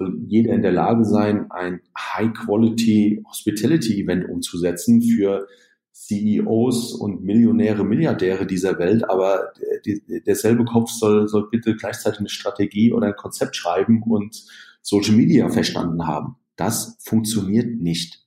[0.00, 5.46] soll jeder in der Lage sein, ein High-Quality Hospitality-Event umzusetzen für
[5.92, 9.52] CEOs und Millionäre, Milliardäre dieser Welt, aber
[9.84, 14.42] die, derselbe Kopf soll, soll bitte gleichzeitig eine Strategie oder ein Konzept schreiben und
[14.80, 16.36] Social Media verstanden haben.
[16.56, 18.26] Das funktioniert nicht.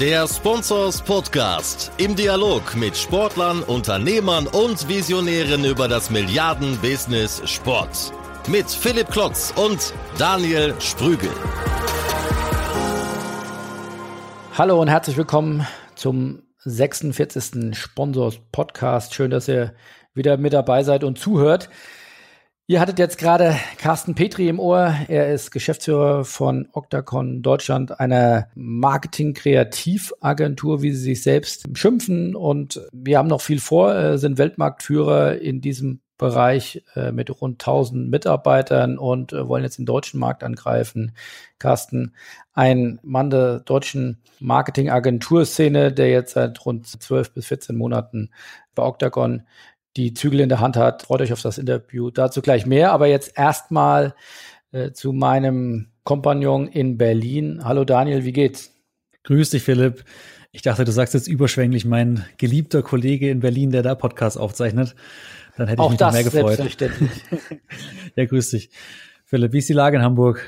[0.00, 8.12] Der Sponsors Podcast im Dialog mit Sportlern, Unternehmern und Visionären über das Milliarden-Business Sport.
[8.50, 11.28] Mit Philipp Klotz und Daniel Sprügel.
[14.56, 17.76] Hallo und herzlich willkommen zum 46.
[17.76, 19.12] Sponsors Podcast.
[19.12, 19.74] Schön, dass ihr
[20.14, 21.68] wieder mit dabei seid und zuhört.
[22.66, 24.94] Ihr hattet jetzt gerade Carsten Petri im Ohr.
[25.08, 32.34] Er ist Geschäftsführer von Octacon Deutschland, einer Marketing-Kreativagentur, wie sie sich selbst schimpfen.
[32.34, 37.62] Und wir haben noch viel vor, äh, sind Weltmarktführer in diesem Bereich äh, mit rund
[37.62, 41.12] 1000 Mitarbeitern und äh, wollen jetzt den deutschen Markt angreifen.
[41.58, 42.14] Carsten,
[42.52, 48.30] ein Mann der deutschen Marketing-Agenturszene, der jetzt seit rund 12 bis 14 Monaten
[48.74, 49.44] bei Octagon
[49.96, 51.02] die Zügel in der Hand hat.
[51.02, 52.10] Freut euch auf das Interview.
[52.10, 52.92] Dazu gleich mehr.
[52.92, 54.14] Aber jetzt erstmal
[54.72, 57.60] äh, zu meinem Kompagnon in Berlin.
[57.64, 58.74] Hallo Daniel, wie geht's?
[59.24, 60.04] Grüß dich, Philipp.
[60.52, 64.94] Ich dachte, du sagst jetzt überschwänglich mein geliebter Kollege in Berlin, der da Podcast aufzeichnet.
[65.58, 66.60] Dann hätte ich Auch mich noch mehr gefreut.
[68.16, 68.70] ja, grüß dich.
[69.24, 70.40] Philipp, wie ist die Lage in Hamburg?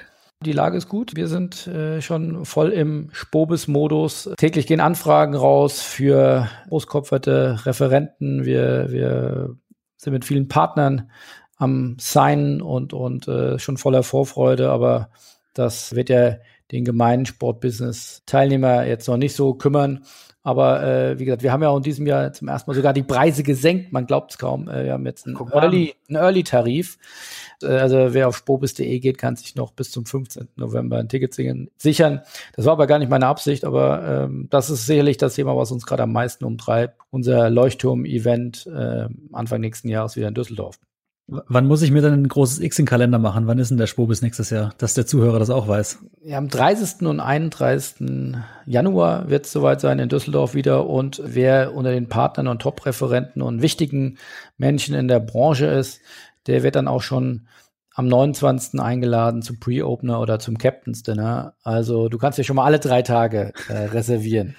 [0.45, 1.17] Die Lage ist gut.
[1.17, 4.31] Wir sind äh, schon voll im Spobis-Modus.
[4.37, 8.45] Täglich gehen Anfragen raus für großkopferte Referenten.
[8.45, 9.57] Wir, wir
[9.97, 11.11] sind mit vielen Partnern
[11.57, 15.11] am Signen und, und äh, schon voller Vorfreude, aber
[15.55, 16.37] das wird ja
[16.71, 20.05] den gemeinen Sportbusiness-Teilnehmer jetzt noch nicht so kümmern.
[20.43, 22.95] Aber äh, wie gesagt, wir haben ja auch in diesem Jahr zum ersten Mal sogar
[22.95, 23.93] die Preise gesenkt.
[23.93, 24.69] Man glaubt es kaum.
[24.69, 26.97] Äh, wir haben jetzt einen Early, einen Early Tarif.
[27.63, 30.49] Äh, also wer auf spobis.de geht, kann sich noch bis zum 15.
[30.57, 32.23] November ein Ticket sichern.
[32.57, 35.73] Das war aber gar nicht meine Absicht, aber ähm, das ist sicherlich das Thema, was
[35.73, 36.99] uns gerade am meisten umtreibt.
[37.11, 40.79] Unser Leuchtturm-Event äh, Anfang nächsten Jahres wieder in Düsseldorf.
[41.31, 43.47] Wann muss ich mir denn ein großes X in den Kalender machen?
[43.47, 46.01] Wann ist denn der Spobis nächstes Jahr, dass der Zuhörer das auch weiß?
[46.25, 47.07] Ja, am 30.
[47.07, 48.37] und 31.
[48.67, 50.87] Januar wird es soweit sein in Düsseldorf wieder.
[50.89, 54.19] Und wer unter den Partnern und Top-Referenten und wichtigen
[54.59, 56.01] Menschen in der Branche ist,
[56.49, 57.47] der wird dann auch schon
[57.95, 58.81] am 29.
[58.81, 61.55] eingeladen zum Pre-Opener oder zum Captain's Dinner.
[61.63, 64.57] Also du kannst ja schon mal alle drei Tage äh, reservieren.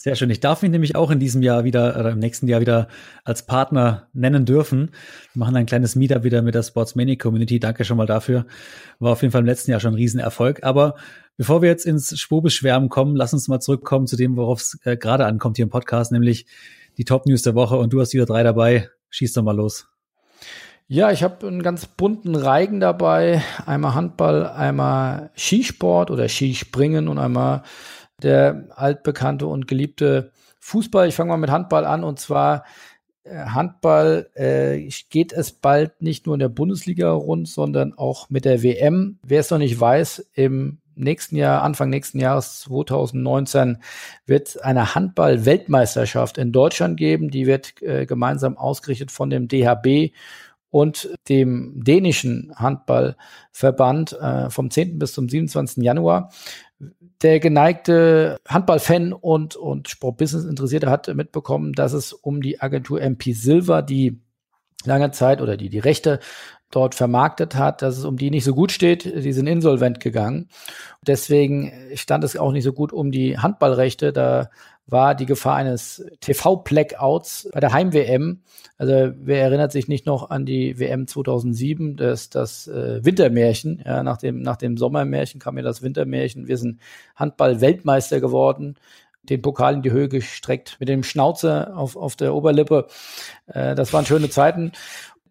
[0.00, 0.30] Sehr schön.
[0.30, 2.86] Ich darf mich nämlich auch in diesem Jahr wieder oder im nächsten Jahr wieder
[3.24, 4.92] als Partner nennen dürfen.
[5.32, 7.58] Wir machen ein kleines Meetup wieder mit der Sportsmania Community.
[7.58, 8.46] Danke schon mal dafür.
[9.00, 10.62] War auf jeden Fall im letzten Jahr schon ein Riesenerfolg.
[10.62, 10.94] Aber
[11.36, 14.96] bevor wir jetzt ins Schwubeschwärmen kommen, lass uns mal zurückkommen zu dem, worauf es äh,
[14.96, 16.46] gerade ankommt hier im Podcast, nämlich
[16.96, 17.76] die Top News der Woche.
[17.76, 18.90] Und du hast wieder drei dabei.
[19.10, 19.88] Schieß doch mal los.
[20.86, 23.42] Ja, ich habe einen ganz bunten Reigen dabei.
[23.66, 27.64] Einmal Handball, einmal Skisport oder Skispringen und einmal
[28.22, 31.08] der altbekannte und geliebte Fußball.
[31.08, 32.64] Ich fange mal mit Handball an und zwar
[33.24, 38.44] äh, Handball äh, geht es bald nicht nur in der Bundesliga rund, sondern auch mit
[38.44, 39.18] der WM.
[39.22, 43.78] Wer es noch nicht weiß, im nächsten Jahr, Anfang nächsten Jahres 2019,
[44.26, 47.30] wird eine Handball-Weltmeisterschaft in Deutschland geben.
[47.30, 50.12] Die wird äh, gemeinsam ausgerichtet von dem DHB
[50.70, 54.98] und dem dänischen Handballverband äh, vom 10.
[54.98, 55.82] bis zum 27.
[55.82, 56.30] Januar
[57.22, 63.82] der geneigte Handballfan und, und Sportbusiness-Interessierte hat mitbekommen, dass es um die Agentur MP Silver,
[63.82, 64.20] die
[64.84, 66.20] lange Zeit oder die die Rechte
[66.70, 69.04] dort vermarktet hat, dass es um die nicht so gut steht.
[69.04, 70.48] Die sind insolvent gegangen.
[71.04, 74.12] Deswegen stand es auch nicht so gut um die Handballrechte.
[74.12, 74.50] Da
[74.88, 78.40] war die Gefahr eines TV-Blackouts bei der Heim-WM.
[78.78, 83.82] Also wer erinnert sich nicht noch an die WM 2007, das, das äh, Wintermärchen.
[83.84, 86.48] Ja, nach, dem, nach dem Sommermärchen kam ja das Wintermärchen.
[86.48, 86.80] Wir sind
[87.16, 88.76] Handball-Weltmeister geworden
[89.22, 92.86] den Pokal in die Höhe gestreckt mit dem Schnauze auf, auf der Oberlippe.
[93.46, 94.72] Äh, das waren schöne Zeiten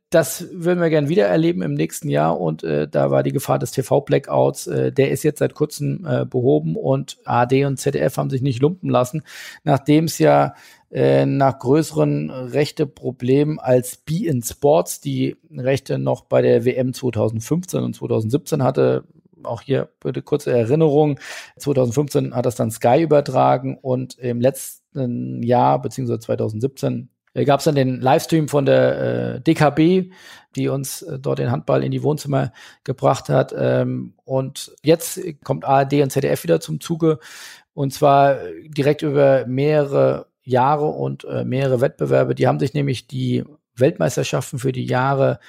[0.09, 3.59] das würden wir gern wieder erleben im nächsten Jahr und äh, da war die Gefahr
[3.59, 8.29] des TV-Blackouts, äh, der ist jetzt seit kurzem äh, behoben und AD und ZDF haben
[8.29, 9.23] sich nicht lumpen lassen,
[9.63, 10.53] nachdem es ja
[10.91, 17.83] äh, nach größeren Rechteproblemen als Be in Sports die Rechte noch bei der WM 2015
[17.83, 19.03] und 2017 hatte.
[19.43, 21.19] Auch hier bitte kurze Erinnerung.
[21.57, 27.65] 2015 hat das dann Sky übertragen und im letzten Jahr, beziehungsweise 2017, äh, gab es
[27.65, 30.11] dann den Livestream von der äh, DKB,
[30.55, 32.51] die uns äh, dort den Handball in die Wohnzimmer
[32.83, 33.53] gebracht hat.
[33.57, 37.19] Ähm, und jetzt kommt ARD und ZDF wieder zum Zuge.
[37.73, 42.33] Und zwar direkt über mehrere Jahre und äh, mehrere Wettbewerbe.
[42.33, 43.43] Die haben sich nämlich die
[43.75, 45.39] Weltmeisterschaften für die Jahre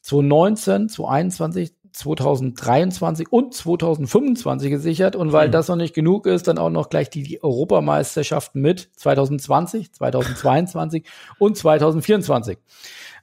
[0.00, 5.52] 2019, 2021, 2023 und 2025 gesichert und weil mhm.
[5.52, 11.04] das noch nicht genug ist, dann auch noch gleich die, die Europameisterschaften mit 2020, 2022
[11.38, 12.58] und 2024.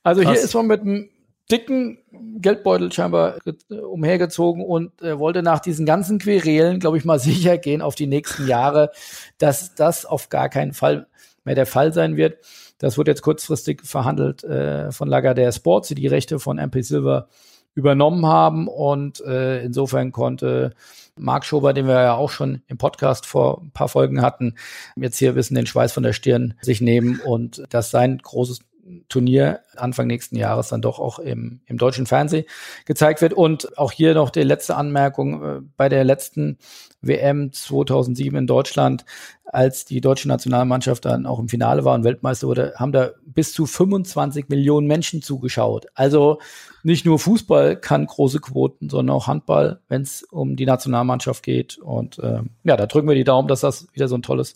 [0.02, 0.34] Also Krass.
[0.34, 1.10] hier ist man mit einem
[1.52, 2.00] dicken
[2.40, 3.38] Geldbeutel scheinbar
[3.70, 8.08] umhergezogen und äh, wollte nach diesen ganzen Querelen, glaube ich, mal sicher gehen auf die
[8.08, 8.90] nächsten Jahre,
[9.38, 11.06] dass das auf gar keinen Fall
[11.44, 12.40] mehr der Fall sein wird.
[12.80, 17.28] Das wird jetzt kurzfristig verhandelt äh, von Lagardère Sports, die die Rechte von MP Silver
[17.76, 18.68] übernommen haben.
[18.68, 20.74] Und äh, insofern konnte
[21.16, 24.56] Marc Schober, den wir ja auch schon im Podcast vor ein paar Folgen hatten,
[24.96, 28.62] jetzt hier wissen den Schweiß von der Stirn sich nehmen und dass sein großes
[29.08, 32.46] Turnier Anfang nächsten Jahres dann doch auch im, im deutschen Fernsehen
[32.86, 33.34] gezeigt wird.
[33.34, 35.44] Und auch hier noch die letzte Anmerkung.
[35.44, 36.58] Äh, bei der letzten
[37.02, 39.06] WM 2007 in Deutschland,
[39.46, 43.54] als die deutsche Nationalmannschaft dann auch im Finale war und Weltmeister wurde, haben da bis
[43.54, 45.88] zu 25 Millionen Menschen zugeschaut.
[45.94, 46.40] Also
[46.82, 51.78] nicht nur Fußball kann große Quoten, sondern auch Handball, wenn es um die Nationalmannschaft geht.
[51.78, 54.54] Und äh, ja, da drücken wir die Daumen, dass das wieder so ein tolles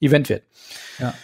[0.00, 0.44] Event wird.
[0.98, 1.14] Ja.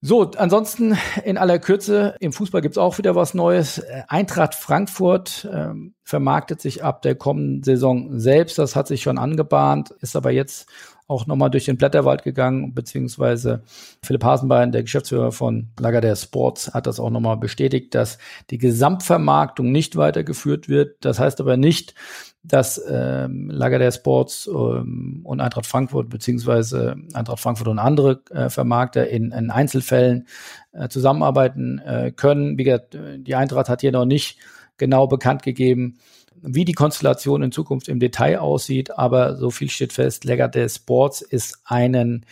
[0.00, 3.78] So, ansonsten in aller Kürze, im Fußball gibt's auch wieder was Neues.
[3.78, 8.58] Äh, Eintracht Frankfurt ähm, vermarktet sich ab der kommenden Saison selbst.
[8.58, 10.68] Das hat sich schon angebahnt, ist aber jetzt
[11.08, 13.62] auch nochmal durch den Blätterwald gegangen, beziehungsweise
[14.02, 18.18] Philipp Hasenbein, der Geschäftsführer von Lager der Sports, hat das auch nochmal bestätigt, dass
[18.50, 20.96] die Gesamtvermarktung nicht weitergeführt wird.
[21.00, 21.94] Das heißt aber nicht,
[22.42, 28.48] dass ähm, Lager der Sports ähm, und Eintracht Frankfurt beziehungsweise Eintracht Frankfurt und andere äh,
[28.48, 30.28] Vermarkter in, in Einzelfällen
[30.72, 32.56] äh, zusammenarbeiten äh, können.
[32.56, 34.38] Wie gesagt, die Eintracht hat hier noch nicht
[34.76, 35.98] genau bekannt gegeben,
[36.40, 40.68] wie die Konstellation in Zukunft im Detail aussieht, aber so viel steht fest, Lager der
[40.68, 42.24] Sports ist einen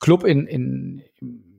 [0.00, 1.02] Club in, in,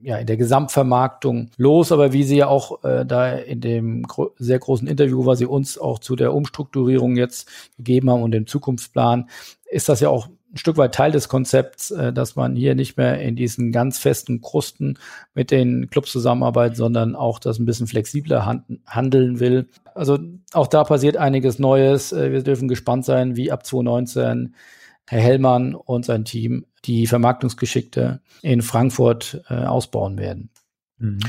[0.02, 4.32] ja, in der Gesamtvermarktung los, aber wie Sie ja auch äh, da in dem gro
[4.38, 8.48] sehr großen Interview, was Sie uns auch zu der Umstrukturierung jetzt gegeben haben und dem
[8.48, 9.30] Zukunftsplan,
[9.70, 12.98] ist das ja auch ein Stück weit Teil des Konzepts, äh, dass man hier nicht
[12.98, 14.98] mehr in diesen ganz festen Krusten
[15.34, 19.68] mit den Clubs zusammenarbeitet, sondern auch das ein bisschen flexibler hand handeln will.
[19.94, 20.18] Also
[20.54, 22.12] auch da passiert einiges Neues.
[22.14, 24.56] Äh, wir dürfen gespannt sein, wie ab 2019
[25.08, 30.50] Herr Hellmann und sein Team die Vermarktungsgeschickte in Frankfurt äh, ausbauen werden.
[31.00, 31.20] Mhm.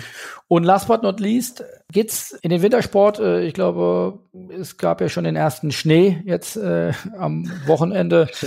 [0.48, 3.18] Und last but not least geht's in den Wintersport.
[3.20, 4.18] Äh, ich glaube,
[4.50, 8.28] es gab ja schon den ersten Schnee jetzt äh, am Wochenende.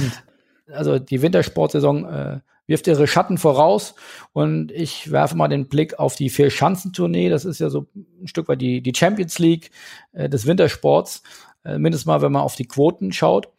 [0.71, 3.95] Also die Wintersportsaison äh, wirft ihre Schatten voraus
[4.31, 7.29] und ich werfe mal den Blick auf die Vier-Schanzentournee.
[7.29, 9.71] Das ist ja so ein Stück weit die, die Champions League
[10.13, 11.21] äh, des Wintersports.
[11.65, 13.50] Äh, mindestens mal, wenn man auf die Quoten schaut.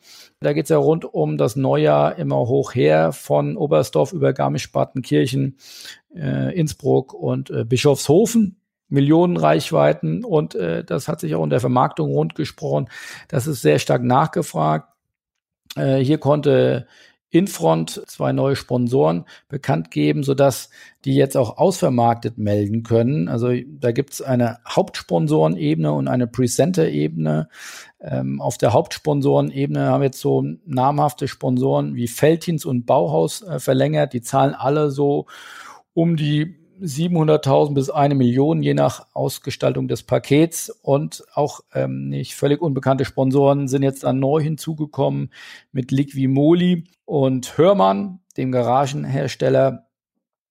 [0.41, 5.57] Da geht es ja rund um das Neujahr immer hoch her von Oberstdorf über Garmisch-Partenkirchen,
[6.15, 8.61] äh, Innsbruck und äh, Bischofshofen.
[8.89, 12.89] Millionen Reichweiten und äh, das hat sich auch in der Vermarktung rund gesprochen.
[13.29, 14.89] Das ist sehr stark nachgefragt.
[15.75, 16.87] Äh, hier konnte
[17.35, 20.71] Infront zwei neue Sponsoren bekannt geben, sodass
[21.05, 23.29] die jetzt auch ausvermarktet melden können.
[23.29, 27.49] Also da gibt es eine Hauptsponsorenebene und eine Presenter-Ebene.
[28.01, 33.59] Ähm, auf der Hauptsponsorenebene haben wir jetzt so namhafte Sponsoren wie Feltins und Bauhaus äh,
[33.59, 34.13] verlängert.
[34.13, 35.27] Die zahlen alle so
[35.93, 40.71] um die 700.000 bis eine Million, je nach Ausgestaltung des Pakets.
[40.83, 45.33] Und auch ähm, nicht völlig unbekannte Sponsoren sind jetzt dann neu hinzugekommen
[45.73, 49.87] mit Liquimoli und Hörmann, dem Garagenhersteller,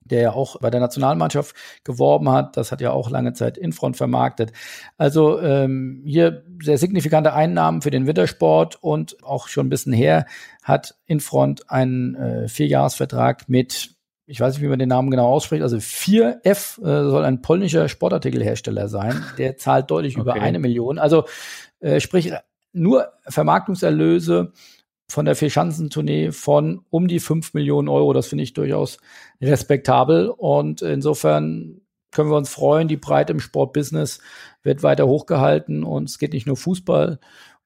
[0.05, 2.57] der ja auch bei der Nationalmannschaft geworben hat.
[2.57, 4.51] Das hat ja auch lange Zeit Infront vermarktet.
[4.97, 10.25] Also ähm, hier sehr signifikante Einnahmen für den Wintersport und auch schon ein bisschen her
[10.61, 13.92] hat Infront einen äh, Vierjahresvertrag mit
[14.25, 17.89] ich weiß nicht, wie man den Namen genau ausspricht, also 4F äh, soll ein polnischer
[17.89, 19.23] Sportartikelhersteller sein.
[19.37, 20.21] Der zahlt deutlich okay.
[20.21, 20.97] über eine Million.
[20.97, 21.25] Also
[21.79, 22.31] äh, sprich,
[22.71, 24.53] nur Vermarktungserlöse
[25.09, 28.13] von der Vierschanzentournee von um die 5 Millionen Euro.
[28.13, 28.97] Das finde ich durchaus
[29.41, 30.29] respektabel.
[30.29, 34.21] Und insofern können wir uns freuen, die Breite im Sportbusiness
[34.61, 37.19] wird weiter hochgehalten und es geht nicht nur Fußball,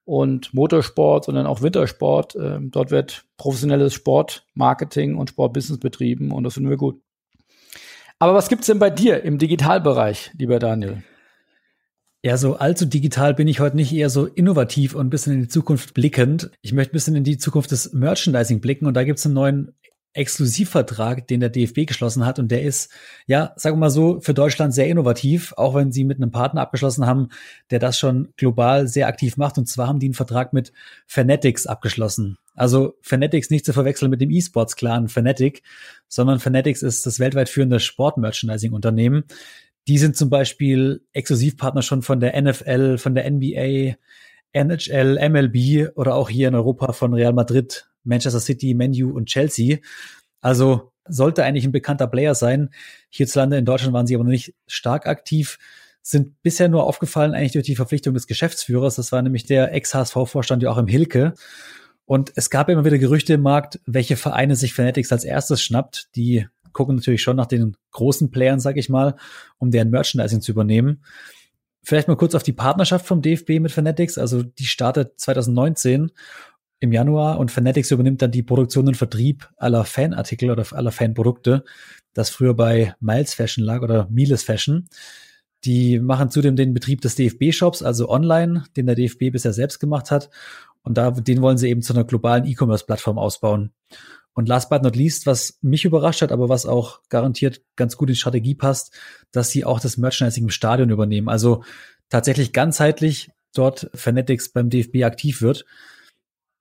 [0.07, 2.35] und Motorsport, sondern auch Wintersport.
[2.35, 7.01] Ähm, dort wird professionelles Sportmarketing und Sportbusiness betrieben und das finden wir gut.
[8.17, 11.03] Aber was gibt's denn bei dir im Digitalbereich, lieber Daniel?
[12.23, 15.41] Ja, so allzu digital bin ich heute nicht eher so innovativ und ein bisschen in
[15.41, 16.51] die Zukunft blickend.
[16.61, 19.75] Ich möchte ein bisschen in die Zukunft des Merchandising blicken und da gibt's einen neuen
[20.13, 22.39] Exklusivvertrag, den der DFB geschlossen hat.
[22.39, 22.91] Und der ist,
[23.27, 26.61] ja, sagen wir mal so, für Deutschland sehr innovativ, auch wenn sie mit einem Partner
[26.61, 27.29] abgeschlossen haben,
[27.69, 29.57] der das schon global sehr aktiv macht.
[29.57, 30.73] Und zwar haben die einen Vertrag mit
[31.05, 32.37] Fanatics abgeschlossen.
[32.55, 35.61] Also Fanatics nicht zu verwechseln mit dem E-Sports-Clan Fanatic,
[36.07, 39.25] sondern Fanatics ist das weltweit führende Sport-Merchandising-Unternehmen.
[39.87, 43.95] Die sind zum Beispiel Exklusivpartner schon von der NFL, von der NBA,
[44.53, 49.77] NHL, MLB oder auch hier in Europa von Real Madrid, Manchester City, Menu und Chelsea.
[50.41, 52.69] Also sollte eigentlich ein bekannter Player sein.
[53.09, 55.57] Hierzulande in Deutschland waren sie aber noch nicht stark aktiv,
[56.01, 58.95] sind bisher nur aufgefallen eigentlich durch die Verpflichtung des Geschäftsführers.
[58.95, 61.33] Das war nämlich der Ex-HSV-Vorstand Joachim Hilke.
[62.05, 66.07] Und es gab immer wieder Gerüchte im Markt, welche Vereine sich Fanatics als erstes schnappt.
[66.15, 69.15] Die gucken natürlich schon nach den großen Playern, sag ich mal,
[69.57, 71.03] um deren Merchandising zu übernehmen.
[71.83, 74.17] Vielleicht mal kurz auf die Partnerschaft vom DFB mit Fanatics.
[74.17, 76.11] Also die startet 2019
[76.79, 81.63] im Januar und Fanatics übernimmt dann die Produktion und Vertrieb aller Fanartikel oder aller Fanprodukte,
[82.13, 84.87] das früher bei Miles Fashion lag oder Miles Fashion.
[85.65, 90.11] Die machen zudem den Betrieb des DFB-Shops, also online, den der DFB bisher selbst gemacht
[90.11, 90.29] hat.
[90.83, 93.71] Und da, den wollen sie eben zu einer globalen E-Commerce-Plattform ausbauen.
[94.33, 98.09] Und last but not least, was mich überrascht hat, aber was auch garantiert ganz gut
[98.09, 98.95] in Strategie passt,
[99.31, 101.27] dass sie auch das Merchandising im Stadion übernehmen.
[101.27, 101.63] Also
[102.09, 105.65] tatsächlich ganzheitlich dort Fanatics beim DFB aktiv wird.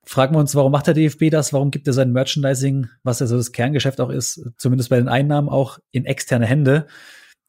[0.09, 1.53] Fragen wir uns, warum macht der DFB das?
[1.53, 5.09] Warum gibt er sein Merchandising, was ja so das Kerngeschäft auch ist, zumindest bei den
[5.09, 6.87] Einnahmen auch in externe Hände?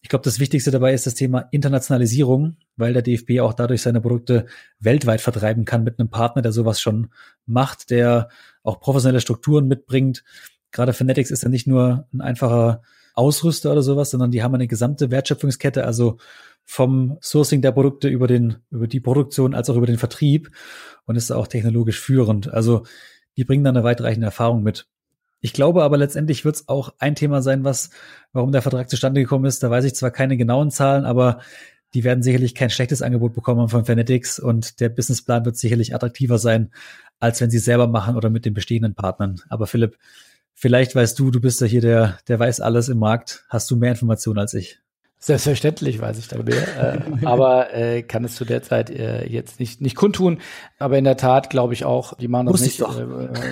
[0.01, 4.01] Ich glaube, das Wichtigste dabei ist das Thema Internationalisierung, weil der DFB auch dadurch seine
[4.01, 4.47] Produkte
[4.79, 7.09] weltweit vertreiben kann mit einem Partner, der sowas schon
[7.45, 8.29] macht, der
[8.63, 10.23] auch professionelle Strukturen mitbringt.
[10.71, 12.81] Gerade Fanatics ist ja nicht nur ein einfacher
[13.13, 16.17] Ausrüster oder sowas, sondern die haben eine gesamte Wertschöpfungskette, also
[16.69, 20.51] vom Sourcing der Produkte über den, über die Produktion als auch über den Vertrieb
[21.05, 22.53] und ist auch technologisch führend.
[22.53, 22.85] Also
[23.37, 24.85] die bringen da eine weitreichende Erfahrung mit.
[25.39, 27.89] Ich glaube aber letztendlich wird es auch ein Thema sein, was,
[28.33, 29.63] warum der Vertrag zustande gekommen ist.
[29.63, 31.39] Da weiß ich zwar keine genauen Zahlen, aber
[31.93, 36.37] die werden sicherlich kein schlechtes Angebot bekommen von Fanatics und der Businessplan wird sicherlich attraktiver
[36.37, 36.71] sein,
[37.19, 39.39] als wenn sie selber machen oder mit den bestehenden Partnern.
[39.47, 39.97] Aber Philipp,
[40.53, 43.45] vielleicht weißt du, du bist ja hier der, der weiß alles im Markt.
[43.47, 44.81] Hast du mehr Informationen als ich?
[45.19, 49.59] Selbstverständlich weiß ich da mehr, äh, aber äh, kann es zu der Zeit äh, jetzt
[49.59, 50.39] nicht, nicht kundtun.
[50.77, 52.83] Aber in der Tat glaube ich auch, die machen das nicht, äh,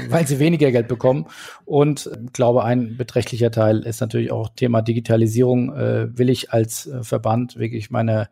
[0.09, 1.25] weil sie weniger Geld bekommen.
[1.65, 5.75] Und äh, glaube, ein beträchtlicher Teil ist natürlich auch Thema Digitalisierung.
[5.75, 8.29] Äh, will ich als Verband wirklich meine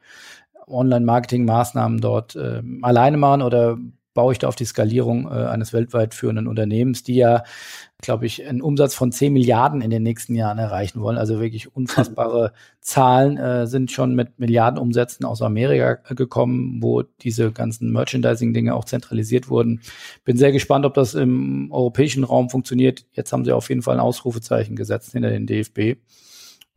[0.68, 3.78] Online-Marketing-Maßnahmen dort äh, alleine machen oder
[4.14, 7.44] baue ich da auf die Skalierung äh, eines weltweit führenden Unternehmens, die ja,
[8.02, 11.18] glaube ich, einen Umsatz von 10 Milliarden in den nächsten Jahren erreichen wollen.
[11.18, 17.92] Also wirklich unfassbare Zahlen äh, sind schon mit Milliardenumsätzen aus Amerika gekommen, wo diese ganzen
[17.92, 19.82] Merchandising-Dinge auch zentralisiert wurden.
[20.26, 23.06] Bin sehr gespannt, ob das im europäischen Raum funktioniert.
[23.14, 25.98] Jetzt haben sie auf jeden Fall ein Ausrufezeichen gesetzt hinter den DFB.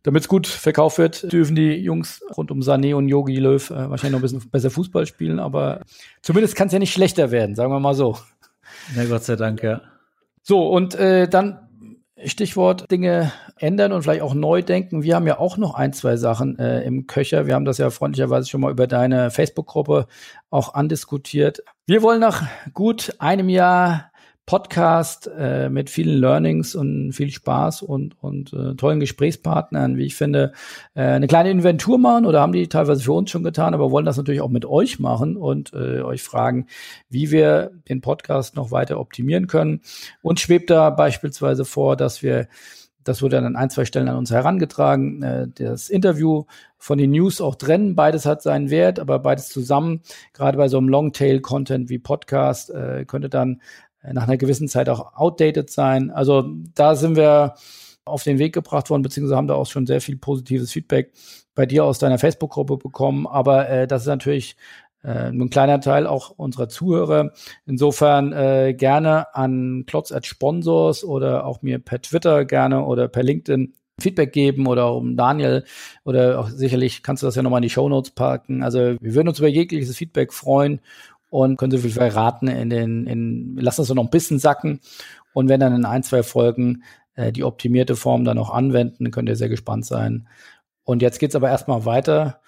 [0.07, 3.91] Damit es gut verkauft wird, dürfen die Jungs rund um Sané und Yogi Löw äh,
[3.91, 5.81] wahrscheinlich noch ein bisschen besser Fußball spielen, aber
[6.23, 8.17] zumindest kann es ja nicht schlechter werden, sagen wir mal so.
[8.95, 9.81] Na Gott sei Dank, ja.
[10.45, 11.59] So, und äh, dann
[12.25, 15.03] Stichwort Dinge ändern und vielleicht auch neu denken.
[15.03, 17.49] Wir haben ja auch noch ein, zwei Sachen äh, im Köcher.
[17.49, 20.07] Wir haben das ja freundlicherweise schon mal über deine Facebook-Gruppe
[20.51, 21.65] auch andiskutiert.
[21.85, 24.13] Wir wollen nach gut einem Jahr
[24.47, 30.15] Podcast äh, mit vielen Learnings und viel Spaß und, und äh, tollen Gesprächspartnern, wie ich
[30.15, 30.53] finde,
[30.95, 34.07] äh, eine kleine Inventur machen oder haben die teilweise für uns schon getan, aber wollen
[34.07, 36.67] das natürlich auch mit euch machen und äh, euch fragen,
[37.11, 39.81] wie wir den Podcast noch weiter optimieren können.
[40.23, 42.47] Und schwebt da beispielsweise vor, dass wir
[43.07, 45.23] das wurde dann an ein, zwei Stellen an uns herangetragen.
[45.23, 46.45] Äh, das Interview
[46.77, 47.95] von den News auch trennen.
[47.95, 50.03] Beides hat seinen Wert, aber beides zusammen,
[50.35, 53.61] gerade bei so einem Longtail-Content wie Podcast, äh, könnte dann
[54.13, 56.11] nach einer gewissen Zeit auch outdated sein.
[56.11, 57.55] Also da sind wir
[58.05, 61.13] auf den Weg gebracht worden, beziehungsweise haben da auch schon sehr viel positives Feedback
[61.55, 63.27] bei dir aus deiner Facebook-Gruppe bekommen.
[63.27, 64.57] Aber äh, das ist natürlich
[65.03, 67.33] äh, ein kleiner Teil auch unserer Zuhörer.
[67.67, 73.23] Insofern äh, gerne an Klotz at Sponsors oder auch mir per Twitter gerne oder per
[73.23, 75.65] LinkedIn Feedback geben oder um Daniel
[76.05, 78.63] oder auch sicherlich kannst du das ja nochmal in die Show Notes packen.
[78.63, 80.81] Also wir würden uns über jegliches Feedback freuen
[81.37, 84.81] und können so viel verraten in den, in, lassen so noch ein bisschen sacken.
[85.35, 86.83] Und wenn dann in ein, zwei Folgen
[87.15, 90.29] äh, die optimierte Form dann noch anwenden, könnt ihr sehr gespannt sein.
[90.85, 92.41] Und jetzt geht's aber erstmal weiter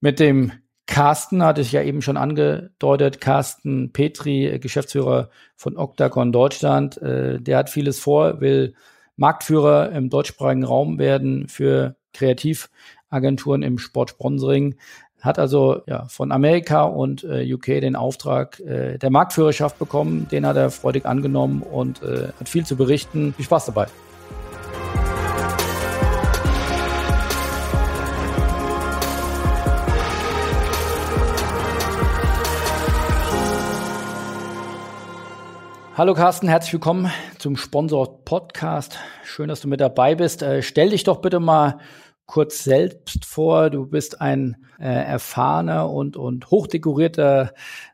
[0.00, 0.50] mit dem
[0.86, 7.58] Carsten, hatte ich ja eben schon angedeutet, Carsten Petri, Geschäftsführer von Octagon Deutschland, äh, der
[7.58, 8.74] hat vieles vor, will
[9.16, 14.76] Marktführer im deutschsprachigen Raum werden für Kreativagenturen im Sportsponsoring
[15.22, 20.26] hat also ja, von Amerika und äh, UK den Auftrag äh, der Marktführerschaft bekommen.
[20.30, 23.32] Den hat er freudig angenommen und äh, hat viel zu berichten.
[23.34, 23.86] Viel Spaß dabei.
[35.94, 38.98] Hallo Carsten, herzlich willkommen zum Sponsor Podcast.
[39.24, 40.42] Schön, dass du mit dabei bist.
[40.42, 41.78] Äh, stell dich doch bitte mal
[42.26, 43.70] kurz selbst vor.
[43.70, 47.52] Du bist ein äh, erfahrener und, und hochdekorierter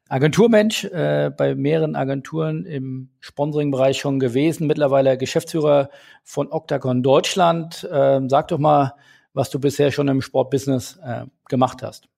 [0.09, 5.91] Agenturmensch, äh, bei mehreren Agenturen im Sponsoring-Bereich schon gewesen, mittlerweile Geschäftsführer
[6.25, 7.87] von Octagon Deutschland.
[7.93, 8.95] Ähm, sag doch mal,
[9.35, 12.09] was du bisher schon im Sportbusiness äh, gemacht hast.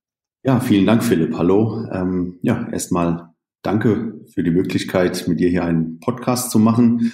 [0.43, 1.37] Ja, vielen Dank, Philipp.
[1.37, 1.87] Hallo.
[1.93, 3.31] Ähm, ja, erstmal
[3.63, 7.13] danke für die Möglichkeit, mit dir hier einen Podcast zu machen.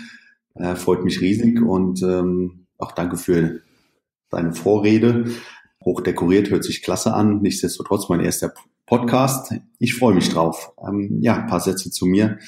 [0.54, 3.60] Äh, freut mich riesig und ähm, auch danke für
[4.36, 5.24] deine Vorrede.
[5.84, 7.40] Hochdekoriert hört sich klasse an.
[7.40, 8.52] Nichtsdestotrotz mein erster
[8.86, 9.54] Podcast.
[9.78, 10.72] Ich freue mich drauf.
[10.86, 12.38] Ähm, ja, ein paar Sätze zu mir.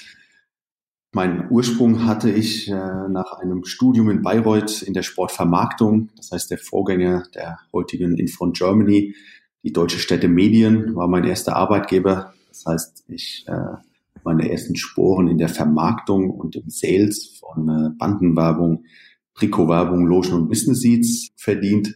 [1.12, 6.10] Mein Ursprung hatte ich äh, nach einem Studium in Bayreuth in der Sportvermarktung.
[6.16, 9.14] Das heißt, der Vorgänger der heutigen Infront Germany,
[9.62, 12.34] die Deutsche Städte Medien, war mein erster Arbeitgeber.
[12.48, 13.76] Das heißt, ich äh,
[14.22, 18.84] meine ersten Sporen in der Vermarktung und im Sales von äh, Bandenwerbung,
[19.38, 21.94] Trikotwerbung, Lotion und Business Seats verdient.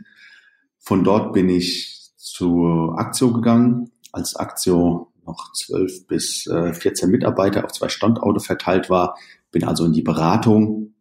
[0.78, 7.64] Von dort bin ich zu Aktio gegangen, als Aktio noch zwölf bis äh, 14 Mitarbeiter
[7.64, 9.16] auf zwei Standorte verteilt war,
[9.50, 10.94] bin also in die Beratung,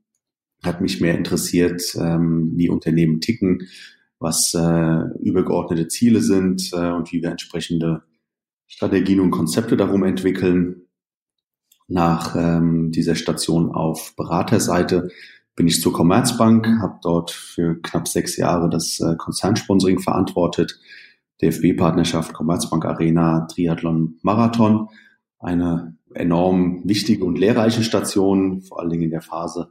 [0.63, 3.67] hat mich mehr interessiert, ähm, wie Unternehmen ticken,
[4.19, 8.03] was äh, übergeordnete Ziele sind äh, und wie wir entsprechende
[8.67, 10.83] Strategien und Konzepte darum entwickeln.
[11.87, 15.09] Nach ähm, dieser Station auf Beraterseite
[15.61, 20.79] bin ich zur Commerzbank, habe dort für knapp sechs Jahre das äh, Konzernsponsoring verantwortet,
[21.39, 24.89] DFB-Partnerschaft, Commerzbank Arena, Triathlon, Marathon.
[25.37, 29.69] Eine enorm wichtige und lehrreiche Station, vor allen Dingen in der Phase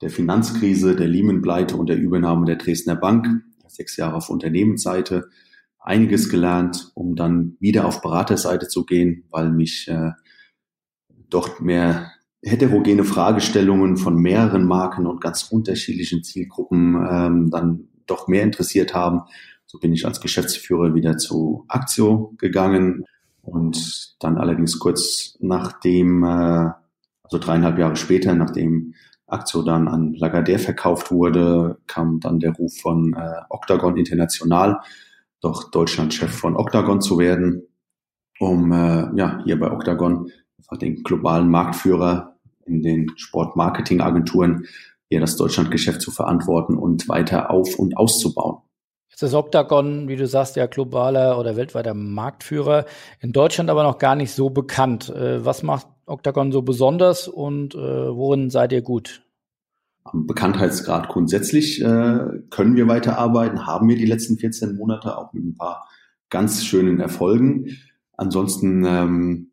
[0.00, 3.28] der Finanzkrise, der Lehman-Pleite und der Übernahme der Dresdner Bank.
[3.68, 5.28] Sechs Jahre auf Unternehmensseite,
[5.78, 10.10] einiges gelernt, um dann wieder auf Beraterseite zu gehen, weil mich äh,
[11.30, 12.10] doch mehr
[12.42, 19.22] heterogene Fragestellungen von mehreren Marken und ganz unterschiedlichen Zielgruppen ähm, dann doch mehr interessiert haben.
[19.66, 23.04] So bin ich als Geschäftsführer wieder zu Aktio gegangen
[23.42, 26.70] und dann allerdings kurz nachdem, äh,
[27.22, 28.94] also dreieinhalb Jahre später, nachdem
[29.26, 34.80] Aktio dann an Lagardère verkauft wurde, kam dann der Ruf von äh, Octagon International,
[35.40, 37.62] doch Deutschlandchef von Octagon zu werden,
[38.38, 40.30] um äh, ja hier bei Octagon
[40.80, 44.66] den globalen Marktführer in den Sportmarketingagenturen
[45.08, 48.58] hier das Deutschlandgeschäft zu verantworten und weiter auf und auszubauen.
[49.10, 52.84] Jetzt ist Octagon, wie du sagst, ja globaler oder weltweiter Marktführer,
[53.20, 55.08] in Deutschland aber noch gar nicht so bekannt.
[55.08, 59.22] Äh, was macht Octagon so besonders und äh, worin seid ihr gut?
[60.04, 62.18] Am Bekanntheitsgrad grundsätzlich äh,
[62.50, 65.88] können wir weiterarbeiten, haben wir die letzten 14 Monate auch mit ein paar
[66.30, 67.76] ganz schönen Erfolgen.
[68.16, 69.47] Ansonsten, ähm,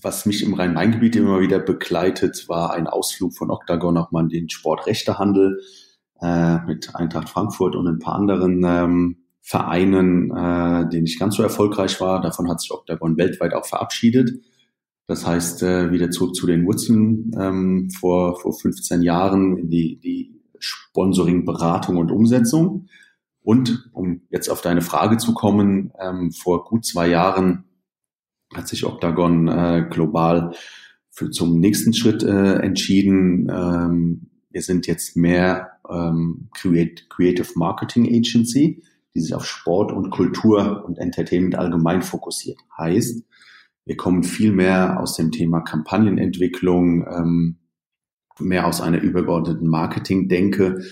[0.00, 4.28] was mich im Rhein-Main-Gebiet immer wieder begleitet, war ein Ausflug von Octagon auch mal in
[4.28, 5.60] den Sportrechtehandel
[6.20, 11.42] äh, mit Eintracht Frankfurt und ein paar anderen ähm, Vereinen, äh, denen nicht ganz so
[11.42, 12.20] erfolgreich war.
[12.20, 14.30] Davon hat sich Octagon weltweit auch verabschiedet.
[15.08, 19.98] Das heißt, äh, wieder zurück zu den Wurzeln ähm, vor, vor 15 Jahren in die,
[19.98, 22.86] die Sponsoring, Beratung und Umsetzung.
[23.42, 27.64] Und um jetzt auf deine Frage zu kommen, ähm, vor gut zwei Jahren
[28.54, 30.54] hat sich Octagon äh, global
[31.10, 33.50] für zum nächsten Schritt äh, entschieden.
[33.50, 38.82] Ähm, wir sind jetzt mehr ähm, Creative Marketing Agency,
[39.14, 42.58] die sich auf Sport und Kultur und Entertainment allgemein fokussiert.
[42.76, 43.24] Heißt,
[43.84, 47.56] wir kommen viel mehr aus dem Thema Kampagnenentwicklung, ähm,
[48.38, 50.82] mehr aus einer übergeordneten Marketing-Denke,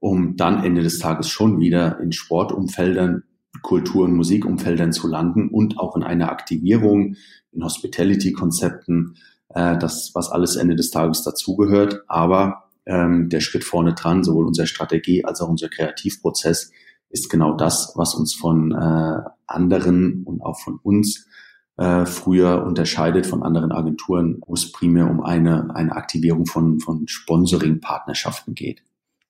[0.00, 3.24] um dann Ende des Tages schon wieder in Sportumfeldern,
[3.62, 7.16] Kultur- und Musikumfeldern zu landen und auch in einer Aktivierung,
[7.52, 9.16] in Hospitality-Konzepten,
[9.50, 12.02] äh, das, was alles Ende des Tages dazugehört.
[12.08, 16.72] Aber ähm, der Schritt vorne dran, sowohl unsere Strategie als auch unser Kreativprozess
[17.08, 21.26] ist genau das, was uns von äh, anderen und auch von uns
[21.76, 27.06] äh, früher unterscheidet von anderen Agenturen, wo es primär um eine, eine Aktivierung von, von
[27.06, 28.82] Sponsoring-Partnerschaften geht.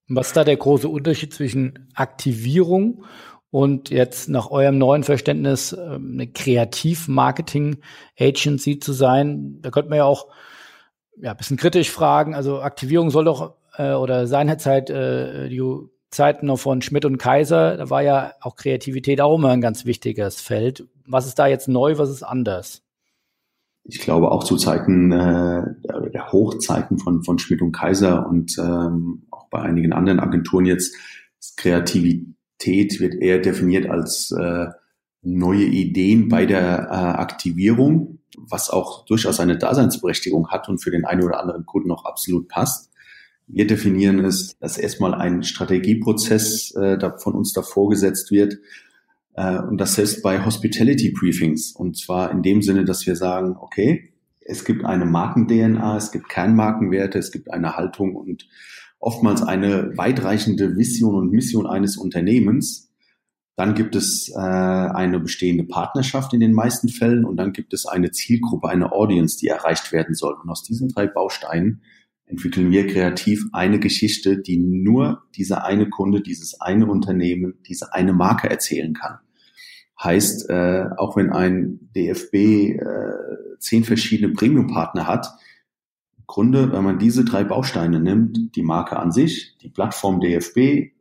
[0.08, 3.04] Was ist da der große Unterschied zwischen Aktivierung
[3.50, 9.60] und jetzt nach eurem neuen Verständnis ähm, eine Kreativ-Marketing-Agency zu sein?
[9.62, 10.26] Da könnte man ja auch
[11.18, 12.34] ja, bisschen kritisch fragen.
[12.34, 15.62] Also Aktivierung soll doch äh, oder seinerzeit äh, die
[16.10, 19.84] Zeiten noch von Schmidt und Kaiser, da war ja auch Kreativität auch immer ein ganz
[19.84, 20.88] wichtiges Feld.
[21.04, 22.82] Was ist da jetzt neu, was ist anders?
[23.84, 25.62] Ich glaube auch zu Zeiten äh,
[26.12, 30.94] der Hochzeiten von, von Schmidt und Kaiser und ähm, auch bei einigen anderen Agenturen jetzt
[31.56, 32.35] Kreativität
[33.00, 34.66] wird eher definiert als äh,
[35.22, 41.04] neue Ideen bei der äh, Aktivierung was auch durchaus eine Daseinsberechtigung hat und für den
[41.04, 42.90] einen oder anderen Kunden auch absolut passt.
[43.46, 48.58] Wir definieren es, dass erstmal ein Strategieprozess äh, von uns da vorgesetzt wird.
[49.34, 51.72] Äh, und das selbst bei Hospitality Briefings.
[51.72, 56.28] Und zwar in dem Sinne, dass wir sagen, okay, es gibt eine Marken-DNA, es gibt
[56.28, 58.48] Kernmarkenwerte, es gibt eine Haltung und
[58.98, 62.92] oftmals eine weitreichende Vision und Mission eines Unternehmens.
[63.56, 67.86] Dann gibt es äh, eine bestehende Partnerschaft in den meisten Fällen und dann gibt es
[67.86, 70.34] eine Zielgruppe, eine Audience, die erreicht werden soll.
[70.42, 71.82] Und aus diesen drei Bausteinen
[72.26, 78.12] entwickeln wir kreativ eine Geschichte, die nur dieser eine Kunde, dieses eine Unternehmen, diese eine
[78.12, 79.18] Marke erzählen kann.
[80.02, 82.80] Heißt, äh, auch wenn ein DFB äh,
[83.58, 85.28] zehn verschiedene Premium-Partner hat,
[86.26, 90.56] Grunde, wenn man diese drei Bausteine nimmt, die Marke an sich, die Plattform DFB,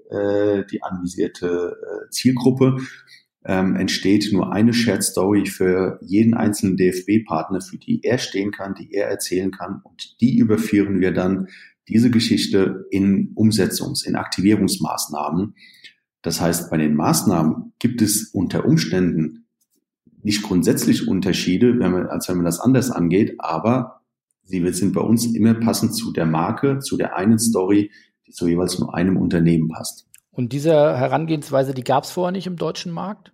[0.10, 2.78] äh, die anvisierte äh, Zielgruppe
[3.46, 8.74] ähm, entsteht nur eine Shared Story für jeden einzelnen DFB-Partner, für die er stehen kann,
[8.74, 9.82] die er erzählen kann.
[9.84, 11.48] Und die überführen wir dann
[11.88, 15.56] diese Geschichte in Umsetzungs-, in Aktivierungsmaßnahmen.
[16.24, 19.46] Das heißt, bei den Maßnahmen gibt es unter Umständen
[20.24, 24.02] nicht grundsätzlich Unterschiede, wenn man, als wenn man das anders angeht, aber
[24.46, 27.92] sie sind bei uns immer passend zu der Marke, zu der einen Story,
[28.26, 30.08] die zu jeweils nur einem Unternehmen passt.
[30.32, 33.32] Und diese Herangehensweise, die gab es vorher nicht im deutschen Markt?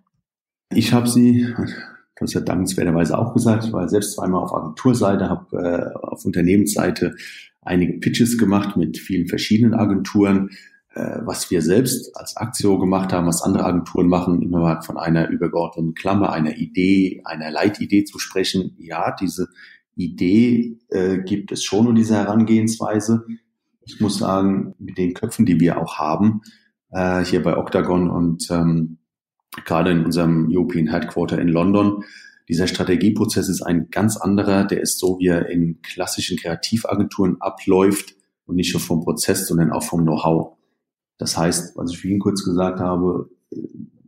[0.70, 1.54] Ich habe sie,
[2.16, 7.14] das hat dankenswerterweise auch gesagt, ich war selbst zweimal auf Agenturseite, habe äh, auf Unternehmensseite
[7.60, 10.50] einige Pitches gemacht mit vielen verschiedenen Agenturen.
[10.94, 15.28] Äh, was wir selbst als Aktio gemacht haben, was andere Agenturen machen, immer von einer
[15.30, 18.76] übergeordneten Klammer, einer Idee, einer Leitidee zu sprechen.
[18.78, 19.48] Ja, diese
[19.94, 23.26] Idee äh, gibt es schon und diese Herangehensweise.
[23.84, 26.42] Ich muss sagen, mit den Köpfen, die wir auch haben,
[26.90, 28.98] äh, hier bei Octagon und ähm,
[29.64, 32.04] gerade in unserem European Headquarter in London.
[32.48, 34.64] Dieser Strategieprozess ist ein ganz anderer.
[34.64, 38.14] Der ist so, wie er in klassischen Kreativagenturen abläuft
[38.46, 40.56] und nicht nur vom Prozess, sondern auch vom Know-how.
[41.18, 43.30] Das heißt, was ich vorhin kurz gesagt habe,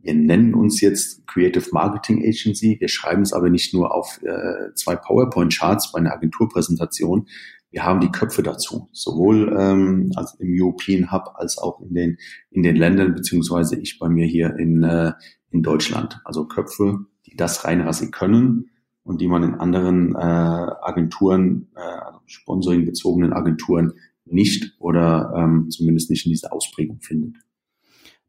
[0.05, 2.77] wir nennen uns jetzt Creative Marketing Agency.
[2.79, 7.27] Wir schreiben es aber nicht nur auf äh, zwei PowerPoint-Charts bei einer Agenturpräsentation.
[7.71, 12.17] Wir haben die Köpfe dazu, sowohl ähm, als im European Hub als auch in den
[12.51, 15.13] in den Ländern beziehungsweise ich bei mir hier in äh,
[15.49, 16.21] in Deutschland.
[16.23, 18.69] Also Köpfe, die das reinrassig können
[19.03, 23.93] und die man in anderen äh, Agenturen, äh, also Sponsoring bezogenen Agenturen
[24.25, 27.37] nicht oder ähm, zumindest nicht in dieser Ausprägung findet.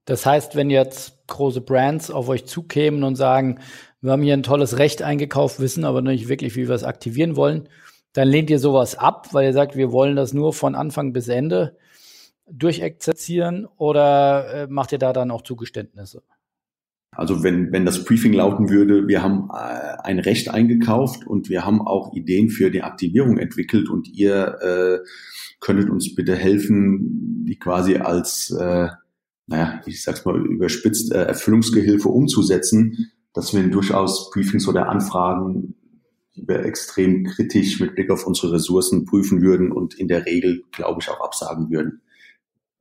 [0.06, 3.58] Das heißt, wenn jetzt große Brands auf euch zukämen und sagen,
[4.00, 7.36] wir haben hier ein tolles Recht eingekauft, wissen aber nicht wirklich, wie wir es aktivieren
[7.36, 7.68] wollen,
[8.12, 11.28] dann lehnt ihr sowas ab, weil ihr sagt, wir wollen das nur von Anfang bis
[11.28, 11.76] Ende
[12.50, 16.22] durchexerzieren oder äh, macht ihr da dann auch Zugeständnisse?
[17.10, 21.64] Also wenn, wenn das Briefing lauten würde, wir haben äh, ein Recht eingekauft und wir
[21.64, 24.98] haben auch Ideen für die Aktivierung entwickelt und ihr äh,
[25.58, 28.88] könntet uns bitte helfen, die quasi als, äh,
[29.46, 35.74] naja, ich sag's mal überspitzt, äh, Erfüllungsgehilfe umzusetzen, dass wir durchaus Briefings oder Anfragen,
[36.34, 40.62] die wir extrem kritisch mit Blick auf unsere Ressourcen prüfen würden und in der Regel,
[40.72, 42.02] glaube ich, auch absagen würden.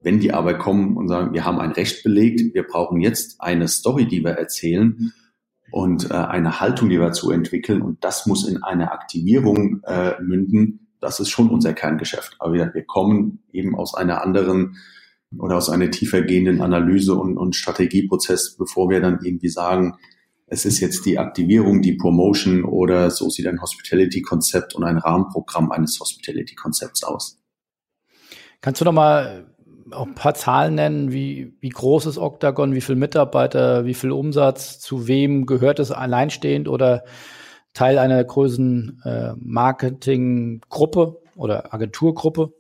[0.02, 3.68] Wenn die aber kommen und sagen, wir haben ein Recht belegt, wir brauchen jetzt eine
[3.68, 5.12] Story, die wir erzählen
[5.72, 10.14] und äh, eine Haltung, die wir zu entwickeln und das muss in eine Aktivierung äh,
[10.22, 12.36] münden, das ist schon unser Kerngeschäft.
[12.40, 14.78] Aber wir, wir kommen eben aus einer anderen
[15.38, 19.96] oder aus einer tiefer gehenden Analyse und, und Strategieprozess, bevor wir dann irgendwie sagen,
[20.48, 25.72] es ist jetzt die Aktivierung, die Promotion oder so sieht ein Hospitality-Konzept und ein Rahmenprogramm
[25.72, 27.40] eines Hospitality-Konzepts aus.
[28.62, 29.48] Kannst du noch mal
[29.92, 34.12] auch ein paar Zahlen nennen, wie, wie groß ist Octagon, wie viele Mitarbeiter, wie viel
[34.12, 37.04] Umsatz, zu wem gehört es alleinstehend oder
[37.74, 42.54] Teil einer größeren äh, Marketinggruppe oder Agenturgruppe?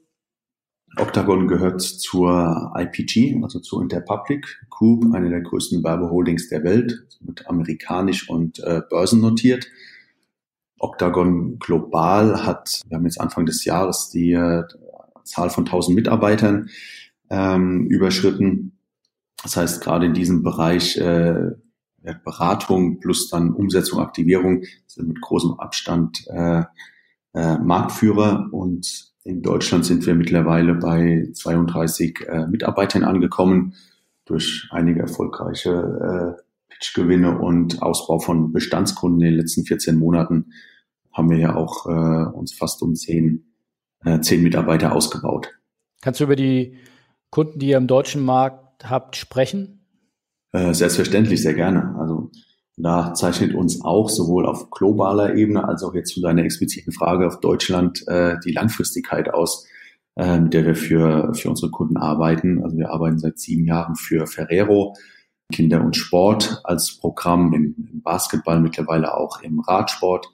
[0.98, 7.48] Octagon gehört zur IPG, also zur Interpublic Group, eine der größten Werbeholdings der Welt, mit
[7.48, 9.68] amerikanisch und äh, börsennotiert.
[10.80, 14.64] Octagon global hat, wir haben jetzt Anfang des Jahres die äh,
[15.24, 16.70] Zahl von 1000 Mitarbeitern
[17.30, 18.78] ähm, überschritten.
[19.44, 21.52] Das heißt, gerade in diesem Bereich äh,
[22.24, 26.64] Beratung plus dann Umsetzung, Aktivierung sind mit großem Abstand äh,
[27.34, 33.74] äh, Marktführer und in Deutschland sind wir mittlerweile bei 32 äh, Mitarbeitern angekommen
[34.24, 40.54] durch einige erfolgreiche äh, Pitchgewinne und Ausbau von Bestandskunden in den letzten 14 Monaten
[41.12, 43.52] haben wir ja auch äh, uns fast um zehn,
[44.04, 45.50] äh, zehn Mitarbeiter ausgebaut.
[46.02, 46.78] Kannst du über die
[47.32, 49.86] Kunden, die ihr im deutschen Markt habt, sprechen?
[50.52, 51.96] Äh, selbstverständlich, sehr gerne.
[51.98, 52.25] Also
[52.78, 57.28] da zeichnet uns auch sowohl auf globaler Ebene als auch jetzt zu deiner expliziten Frage
[57.28, 59.66] auf Deutschland äh, die Langfristigkeit aus.
[60.16, 62.64] äh, mit der wir für, für unsere Kunden arbeiten.
[62.64, 64.96] Also wir arbeiten seit sieben Jahren für Ferrero,
[65.52, 70.28] Kinder und Sport als Programm im, im Basketball, mittlerweile auch im Radsport.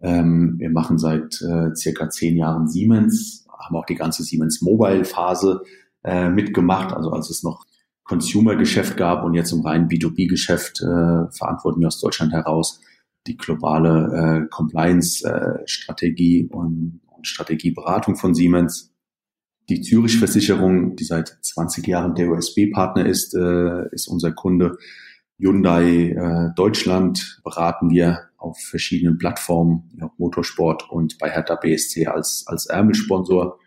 [0.00, 5.04] Ähm, wir machen seit äh, circa zehn Jahren Siemens, haben auch die ganze Siemens Mobile
[5.04, 5.62] Phase
[6.04, 7.66] äh, mitgemacht, also als es noch
[8.08, 12.80] Consumer-Geschäft gab und jetzt im reinen B2B-Geschäft äh, verantworten wir aus Deutschland heraus
[13.26, 18.92] die globale äh, Compliance-Strategie äh, und, und Strategieberatung von Siemens.
[19.68, 24.78] Die Zürich-Versicherung, die seit 20 Jahren der USB-Partner ist, äh, ist unser Kunde.
[25.38, 32.44] Hyundai äh, Deutschland beraten wir auf verschiedenen Plattformen, ja, Motorsport und bei Hertha BSC als,
[32.46, 33.58] als Ärmelsponsor.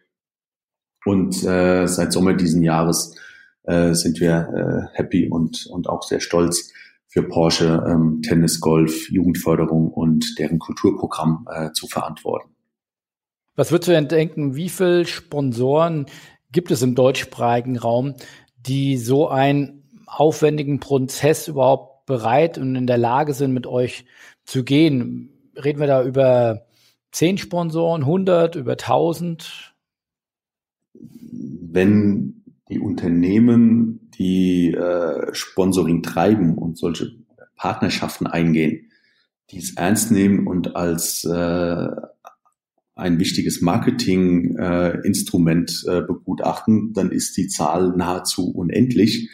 [1.06, 3.16] Und äh, seit Sommer diesen Jahres
[3.64, 6.72] äh, sind wir äh, happy und, und auch sehr stolz
[7.08, 12.56] für Porsche ähm, Tennis, Golf, Jugendförderung und deren Kulturprogramm äh, zu verantworten.
[13.56, 16.06] Was würdest du denn denken, wie viele Sponsoren
[16.52, 18.16] gibt es im deutschsprachigen Raum,
[18.56, 24.06] die so einen aufwendigen Prozess überhaupt bereit und in der Lage sind, mit euch
[24.46, 25.52] zu gehen?
[25.62, 26.66] Reden wir da über
[27.12, 29.74] zehn Sponsoren, 100, über 1000?
[30.94, 32.41] Wenn
[32.72, 37.12] die Unternehmen, die äh, Sponsoring treiben und solche
[37.56, 38.90] Partnerschaften eingehen,
[39.52, 41.88] die es ernst nehmen und als äh,
[42.96, 49.30] ein wichtiges Marketinginstrument äh, äh, begutachten, dann ist die Zahl nahezu unendlich,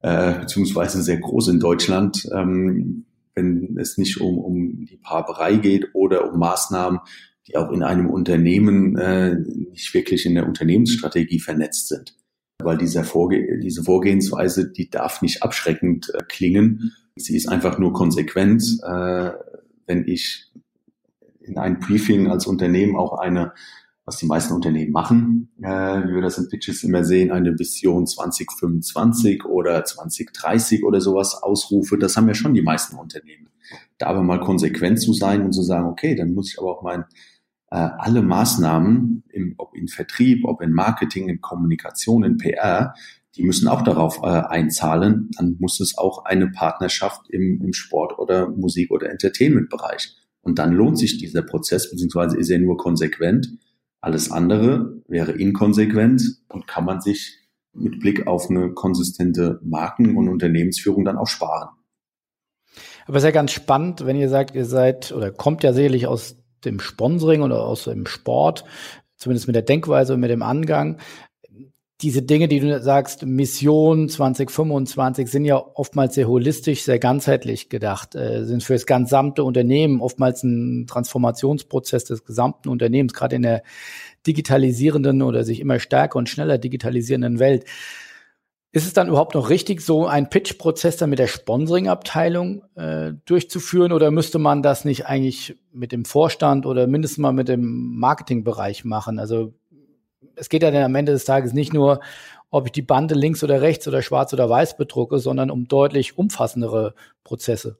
[0.00, 5.94] äh, beziehungsweise sehr groß in Deutschland, ähm, wenn es nicht um, um die Paarberei geht
[5.94, 7.00] oder um Maßnahmen,
[7.46, 9.36] die auch in einem Unternehmen äh,
[9.72, 12.14] nicht wirklich in der Unternehmensstrategie vernetzt sind.
[12.64, 16.92] Weil diese Vorgehensweise, die darf nicht abschreckend äh, klingen.
[17.16, 18.78] Sie ist einfach nur konsequent.
[18.82, 19.30] Äh,
[19.86, 20.50] wenn ich
[21.40, 23.52] in einem Briefing als Unternehmen auch eine,
[24.04, 28.06] was die meisten Unternehmen machen, äh, wie wir das in Pitches immer sehen, eine Vision
[28.06, 33.48] 2025 oder 2030 oder sowas ausrufe, das haben ja schon die meisten Unternehmen.
[33.98, 36.82] Da aber mal konsequent zu sein und zu sagen, okay, dann muss ich aber auch
[36.82, 37.04] mein
[37.76, 42.94] alle Maßnahmen, im, ob in Vertrieb, ob in Marketing, in Kommunikation, in PR,
[43.36, 45.30] die müssen auch darauf äh, einzahlen.
[45.36, 50.72] Dann muss es auch eine Partnerschaft im, im Sport- oder Musik- oder Entertainment-Bereich und dann
[50.72, 53.48] lohnt sich dieser Prozess, beziehungsweise ist er nur konsequent.
[54.00, 57.36] Alles andere wäre inkonsequent und kann man sich
[57.72, 61.68] mit Blick auf eine konsistente Marken- und Unternehmensführung dann auch sparen.
[63.06, 66.06] Aber es ist ja ganz spannend, wenn ihr sagt, ihr seid oder kommt ja sicherlich
[66.06, 68.64] aus dem Sponsoring oder aus dem Sport,
[69.16, 70.98] zumindest mit der Denkweise und mit dem Angang
[72.02, 78.14] diese Dinge, die du sagst, Mission 2025, sind ja oftmals sehr holistisch, sehr ganzheitlich gedacht,
[78.14, 83.62] äh, sind für das gesamte Unternehmen oftmals ein Transformationsprozess des gesamten Unternehmens, gerade in der
[84.26, 87.64] digitalisierenden oder sich immer stärker und schneller digitalisierenden Welt.
[88.72, 93.90] Ist es dann überhaupt noch richtig, so einen Pitch-Prozess dann mit der Sponsoring-Abteilung äh, durchzuführen
[93.90, 98.84] oder müsste man das nicht eigentlich mit dem Vorstand oder mindestens mal mit dem Marketingbereich
[98.84, 99.18] machen?
[99.18, 99.54] Also
[100.36, 102.00] es geht ja dann am Ende des Tages nicht nur,
[102.50, 106.16] ob ich die Bande links oder rechts oder schwarz oder weiß bedrucke, sondern um deutlich
[106.16, 107.78] umfassendere Prozesse.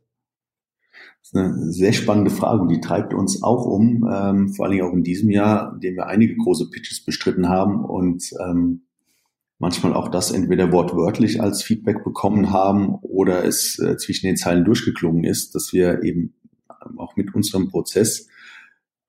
[1.21, 4.73] Das ist eine sehr spannende Frage und die treibt uns auch um, ähm, vor allen
[4.73, 8.83] Dingen auch in diesem Jahr, in dem wir einige große Pitches bestritten haben und ähm,
[9.61, 14.65] manchmal auch das entweder wortwörtlich als Feedback bekommen haben oder es äh, zwischen den Zeilen
[14.65, 16.35] durchgeklungen ist, dass wir eben
[16.97, 18.27] auch mit unserem Prozess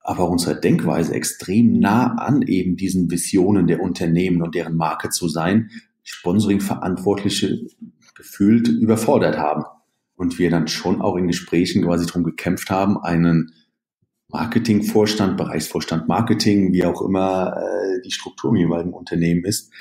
[0.04, 5.30] aber unserer Denkweise extrem nah an eben diesen Visionen der Unternehmen und deren Marke zu
[5.30, 5.70] sein,
[6.04, 7.68] Sponsoring-Verantwortliche
[8.16, 9.64] gefühlt überfordert haben.
[10.16, 13.54] Und wir dann schon auch in Gesprächen quasi darum gekämpft haben, einen
[14.28, 19.72] Marketingvorstand, Bereichsvorstand Marketing, wie auch immer äh, die Struktur im jeweiligen Unternehmen ist,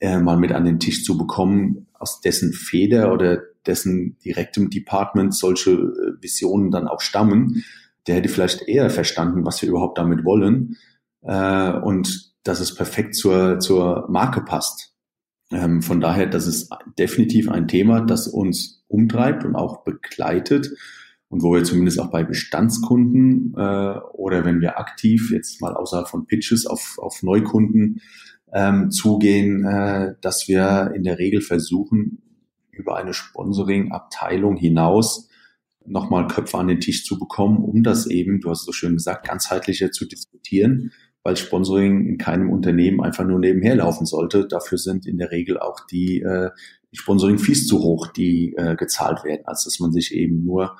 [0.00, 5.34] äh, mal mit an den Tisch zu bekommen, aus dessen Feder oder dessen direktem Department
[5.34, 7.62] solche äh, Visionen dann auch stammen
[8.06, 10.76] der hätte vielleicht eher verstanden, was wir überhaupt damit wollen
[11.22, 14.94] äh, und dass es perfekt zur, zur Marke passt.
[15.52, 20.70] Ähm, von daher, das ist definitiv ein Thema, das uns umtreibt und auch begleitet
[21.28, 26.08] und wo wir zumindest auch bei Bestandskunden äh, oder wenn wir aktiv jetzt mal außerhalb
[26.08, 28.00] von Pitches auf, auf Neukunden
[28.52, 32.22] ähm, zugehen, äh, dass wir in der Regel versuchen,
[32.72, 35.28] über eine Sponsoring-Abteilung hinaus
[35.86, 39.26] nochmal Köpfe an den Tisch zu bekommen, um das eben, du hast so schön gesagt,
[39.26, 44.46] ganzheitlicher zu diskutieren, weil Sponsoring in keinem Unternehmen einfach nur nebenher laufen sollte.
[44.48, 46.50] Dafür sind in der Regel auch die, äh,
[46.92, 50.76] die Sponsoring-Fees zu hoch, die äh, gezahlt werden, als dass man sich eben nur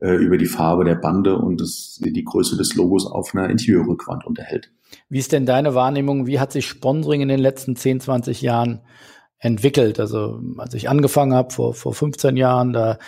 [0.00, 4.26] äh, über die Farbe der Bande und das, die Größe des Logos auf einer Interiorrückwand
[4.26, 4.70] unterhält.
[5.08, 6.26] Wie ist denn deine Wahrnehmung?
[6.26, 8.80] Wie hat sich Sponsoring in den letzten 10, 20 Jahren
[9.38, 10.00] entwickelt?
[10.00, 12.98] Also als ich angefangen habe vor, vor 15 Jahren, da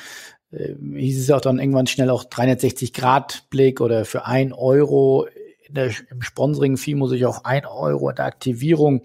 [0.51, 5.27] äh, hieß es auch dann irgendwann schnell auch 360-Grad-Blick oder für ein Euro
[5.73, 9.03] der, im Sponsoring-Fee muss ich auch ein Euro in der Aktivierung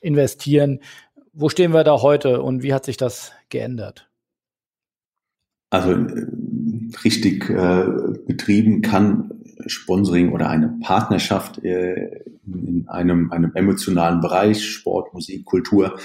[0.00, 0.80] investieren.
[1.32, 4.08] Wo stehen wir da heute und wie hat sich das geändert?
[5.70, 5.94] Also
[7.04, 7.84] richtig äh,
[8.26, 9.30] betrieben kann
[9.66, 15.98] Sponsoring oder eine Partnerschaft äh, in einem, einem emotionalen Bereich, Sport, Musik, Kultur,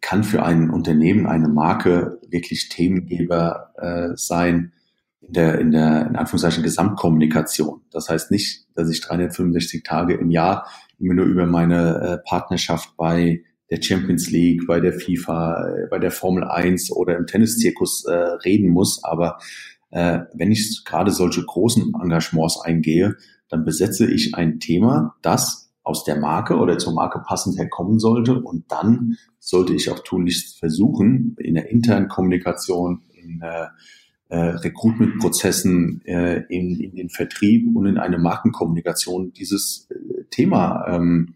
[0.00, 4.72] kann für ein Unternehmen, eine Marke wirklich Themengeber äh, sein
[5.20, 7.82] in der, in der, in Anführungszeichen, Gesamtkommunikation.
[7.90, 10.66] Das heißt nicht, dass ich 365 Tage im Jahr
[10.98, 15.98] immer nur über meine äh, Partnerschaft bei der Champions League, bei der FIFA, äh, bei
[15.98, 19.38] der Formel 1 oder im Tenniszirkus äh, reden muss, aber
[19.90, 23.16] äh, wenn ich gerade solche großen Engagements eingehe,
[23.48, 28.40] dann besetze ich ein Thema, das aus der Marke oder zur Marke passend herkommen sollte.
[28.40, 33.66] Und dann sollte ich auch tunlichst versuchen, in der internen Kommunikation, in äh,
[34.28, 41.34] äh, Recruitment-Prozessen, äh, in, in den Vertrieb und in eine Markenkommunikation dieses äh, Thema ähm,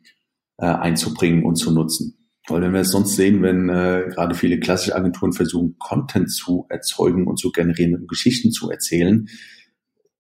[0.58, 2.16] äh, einzubringen und zu nutzen.
[2.46, 6.66] Weil wenn wir es sonst sehen, wenn äh, gerade viele klassische Agenturen versuchen, Content zu
[6.68, 9.28] erzeugen und zu generieren und Geschichten zu erzählen,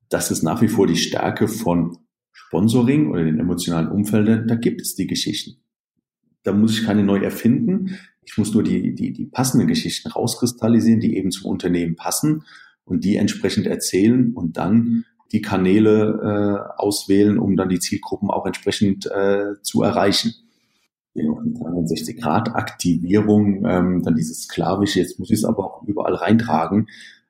[0.08, 1.98] das ist nach wie vor die Stärke von
[2.32, 4.46] Sponsoring oder den emotionalen Umfeldern.
[4.46, 5.60] Da gibt es die Geschichten.
[6.44, 7.98] Da muss ich keine neu erfinden.
[8.22, 12.44] Ich muss nur die, die, die passenden Geschichten rauskristallisieren, die eben zum Unternehmen passen
[12.84, 18.46] und die entsprechend erzählen und dann die Kanäle äh, auswählen, um dann die Zielgruppen auch
[18.46, 20.32] entsprechend äh, zu erreichen.
[21.14, 26.88] 360-Grad-Aktivierung, ähm, dann dieses sklavische, jetzt muss ich es aber auch überall reintragen.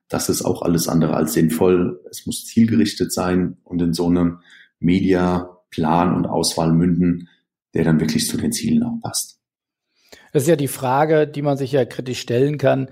[0.09, 2.01] Das ist auch alles andere als sinnvoll.
[2.11, 4.40] Es muss zielgerichtet sein und in so einem
[4.79, 7.29] Media-Plan und Auswahl münden,
[7.75, 9.40] der dann wirklich zu den Zielen auch passt.
[10.33, 12.88] Das ist ja die Frage, die man sich ja kritisch stellen kann,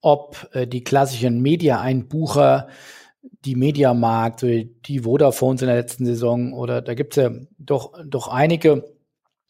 [0.00, 2.68] ob äh, die klassischen Media-Einbucher,
[3.44, 8.28] die Mediamarkt, die Vodafones in der letzten Saison oder da gibt es ja doch, doch
[8.28, 8.84] einige,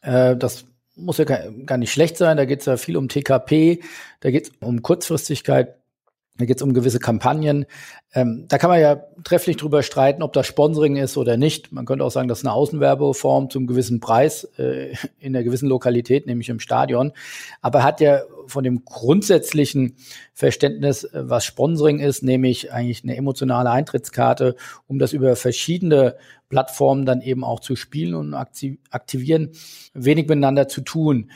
[0.01, 2.37] äh, das muss ja gar nicht schlecht sein.
[2.37, 3.81] Da geht es ja viel um TKP,
[4.19, 5.75] da geht es um Kurzfristigkeit,
[6.37, 7.65] da geht es um gewisse Kampagnen.
[8.13, 11.71] Ähm, da kann man ja trefflich drüber streiten, ob das Sponsoring ist oder nicht.
[11.71, 15.69] Man könnte auch sagen, das ist eine Außenwerbeform zum gewissen Preis äh, in einer gewissen
[15.69, 17.11] Lokalität, nämlich im Stadion.
[17.61, 19.95] Aber hat ja von dem grundsätzlichen
[20.33, 24.55] Verständnis, äh, was Sponsoring ist, nämlich eigentlich eine emotionale Eintrittskarte,
[24.87, 26.15] um das über verschiedene
[26.49, 29.51] Plattformen dann eben auch zu spielen und aktivieren,
[29.93, 31.31] wenig miteinander zu tun.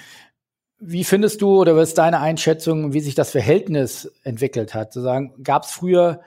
[0.80, 4.94] Wie findest du oder was ist deine Einschätzung, wie sich das Verhältnis entwickelt hat?
[4.94, 6.22] Zu sagen, gab es früher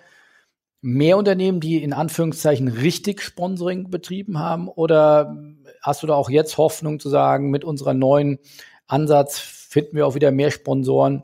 [0.80, 4.68] mehr Unternehmen, die in Anführungszeichen richtig Sponsoring betrieben haben?
[4.68, 5.36] Oder
[5.82, 8.38] hast du da auch jetzt Hoffnung zu sagen, mit unserem neuen
[8.86, 11.22] Ansatz finden wir auch wieder mehr Sponsoren,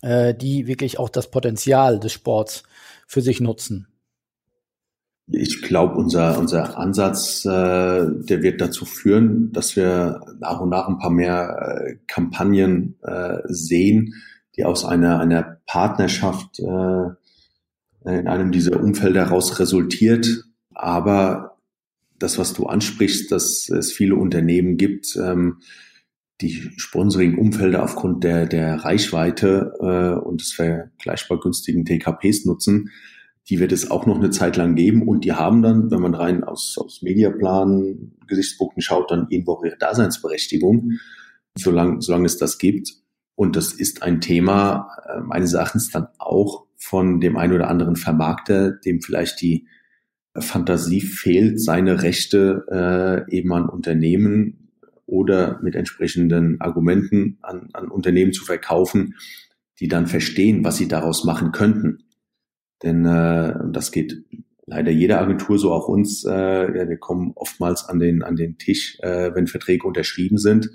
[0.00, 2.62] äh, die wirklich auch das Potenzial des Sports
[3.06, 3.86] für sich nutzen?
[5.32, 10.88] ich glaube, unser, unser Ansatz, äh, der wird dazu führen, dass wir nach und nach
[10.88, 14.14] ein paar mehr äh, Kampagnen äh, sehen,
[14.56, 17.10] die aus einer, einer Partnerschaft äh,
[18.04, 20.44] in einem dieser Umfelder heraus resultiert.
[20.74, 21.58] Aber
[22.18, 25.58] das, was du ansprichst, dass es viele Unternehmen gibt, ähm,
[26.40, 32.90] die Sponsoring-Umfelder aufgrund der, der Reichweite äh, und des vergleichbar günstigen TKPs nutzen,
[33.48, 36.14] die wird es auch noch eine Zeit lang geben und die haben dann, wenn man
[36.14, 40.92] rein aus, aus Mediaplan Gesichtspunkten schaut, dann irgendwo auch ihre Daseinsberechtigung,
[41.56, 42.92] solange, solange es das gibt.
[43.34, 47.96] Und das ist ein Thema äh, meines Erachtens dann auch von dem einen oder anderen
[47.96, 49.66] Vermarkter, dem vielleicht die
[50.38, 54.69] Fantasie fehlt, seine Rechte äh, eben an Unternehmen
[55.10, 59.16] oder mit entsprechenden Argumenten an, an Unternehmen zu verkaufen,
[59.80, 62.04] die dann verstehen, was sie daraus machen könnten.
[62.82, 64.24] Denn äh, das geht
[64.66, 66.24] leider jeder Agentur, so auch uns.
[66.24, 70.70] Äh, ja, wir kommen oftmals an den, an den Tisch, äh, wenn Verträge unterschrieben sind,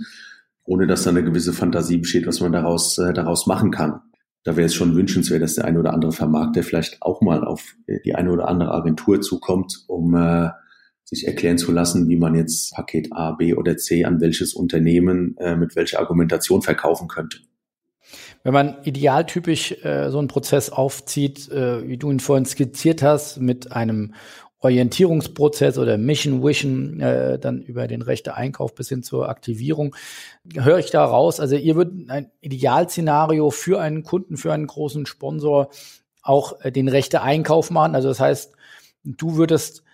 [0.66, 4.02] ohne dass da eine gewisse Fantasie besteht, was man daraus, äh, daraus machen kann.
[4.44, 7.76] Da wäre es schon wünschenswert, dass der eine oder andere Vermarkter vielleicht auch mal auf
[8.06, 10.50] die eine oder andere Agentur zukommt, um äh,
[11.06, 15.38] sich erklären zu lassen, wie man jetzt Paket A, B oder C an welches Unternehmen
[15.38, 17.38] äh, mit welcher Argumentation verkaufen könnte.
[18.44, 23.40] Wenn man idealtypisch äh, so einen Prozess aufzieht, äh, wie du ihn vorhin skizziert hast,
[23.40, 24.14] mit einem
[24.60, 29.96] Orientierungsprozess oder Mission Vision, äh, dann über den rechten Einkauf bis hin zur Aktivierung,
[30.56, 31.40] höre ich da raus.
[31.40, 35.70] Also ihr würdet ein Idealszenario für einen Kunden, für einen großen Sponsor
[36.24, 37.94] auch äh, den Rechte Einkauf machen.
[37.94, 38.54] Also das heißt,
[39.04, 39.85] du würdest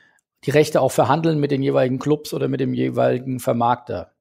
[0.46, 4.14] die Rechte auch verhandeln mit den jeweiligen Clubs oder mit dem jeweiligen Vermarkter.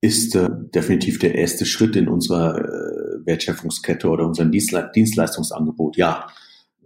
[0.00, 5.96] Ist äh, definitiv der erste Schritt in unserer äh, Wertschöpfungskette oder unserem Dienstle Dienstleistungsangebot.
[5.96, 6.28] Ja,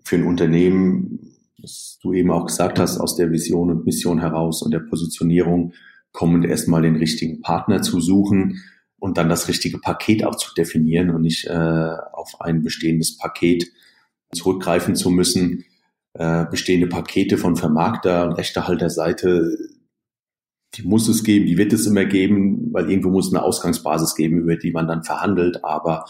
[0.04, 4.62] für ein Unternehmen, was du eben auch gesagt hast, aus der Vision und Mission heraus
[4.62, 5.72] und der Positionierung
[6.12, 8.62] kommend erstmal den richtigen Partner zu suchen
[8.98, 11.52] und dann das richtige Paket auch zu definieren und nicht äh,
[12.12, 13.66] auf ein bestehendes Paket
[14.32, 15.64] zurückgreifen zu müssen.
[16.18, 19.56] Äh, bestehende Pakete von Vermarkter und Rechtehalterseite,
[20.74, 24.40] die muss es geben, die wird es immer geben, weil irgendwo muss eine Ausgangsbasis geben,
[24.40, 25.64] über die man dann verhandelt.
[25.64, 26.06] Aber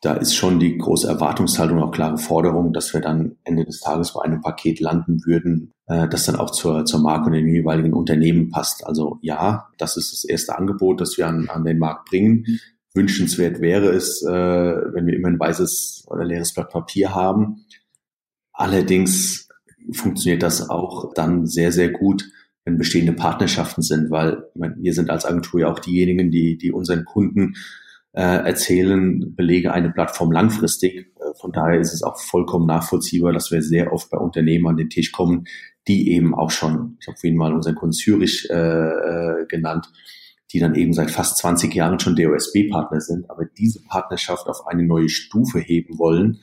[0.00, 4.12] da ist schon die große Erwartungshaltung, auch klare Forderung, dass wir dann Ende des Tages
[4.12, 7.94] bei einem Paket landen würden, äh, das dann auch zur, zur Marke und dem jeweiligen
[7.94, 8.86] Unternehmen passt.
[8.86, 12.46] Also ja, das ist das erste Angebot, das wir an, an den Markt bringen.
[12.94, 17.64] Wünschenswert wäre es, äh, wenn wir immer ein weißes oder leeres Blatt Papier haben.
[18.52, 19.47] Allerdings
[19.92, 22.30] funktioniert das auch dann sehr, sehr gut,
[22.64, 26.72] wenn bestehende Partnerschaften sind, weil meine, wir sind als Agentur ja auch diejenigen, die, die
[26.72, 27.54] unseren Kunden
[28.12, 30.96] äh, erzählen, belege eine Plattform langfristig.
[30.96, 34.76] Äh, von daher ist es auch vollkommen nachvollziehbar, dass wir sehr oft bei Unternehmen an
[34.76, 35.44] den Tisch kommen,
[35.86, 39.90] die eben auch schon, ich habe vorhin mal unseren Kunden Zürich äh, äh, genannt,
[40.52, 44.82] die dann eben seit fast 20 Jahren schon DOSB-Partner sind, aber diese Partnerschaft auf eine
[44.82, 46.40] neue Stufe heben wollen,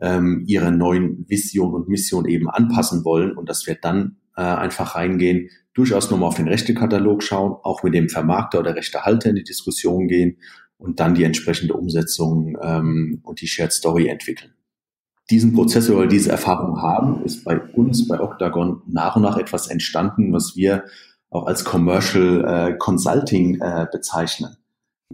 [0.00, 4.96] ähm, ihre neuen Vision und Mission eben anpassen wollen und dass wir dann äh, einfach
[4.96, 9.44] reingehen, durchaus nochmal auf den Rechtekatalog schauen, auch mit dem Vermarkter oder Rechtehalter in die
[9.44, 10.38] Diskussion gehen
[10.78, 14.52] und dann die entsprechende Umsetzung ähm, und die Shared Story entwickeln.
[15.30, 19.68] Diesen Prozess oder diese Erfahrung haben, ist bei uns, bei Octagon, nach und nach etwas
[19.68, 20.84] entstanden, was wir
[21.30, 24.56] auch als Commercial äh, Consulting äh, bezeichnen.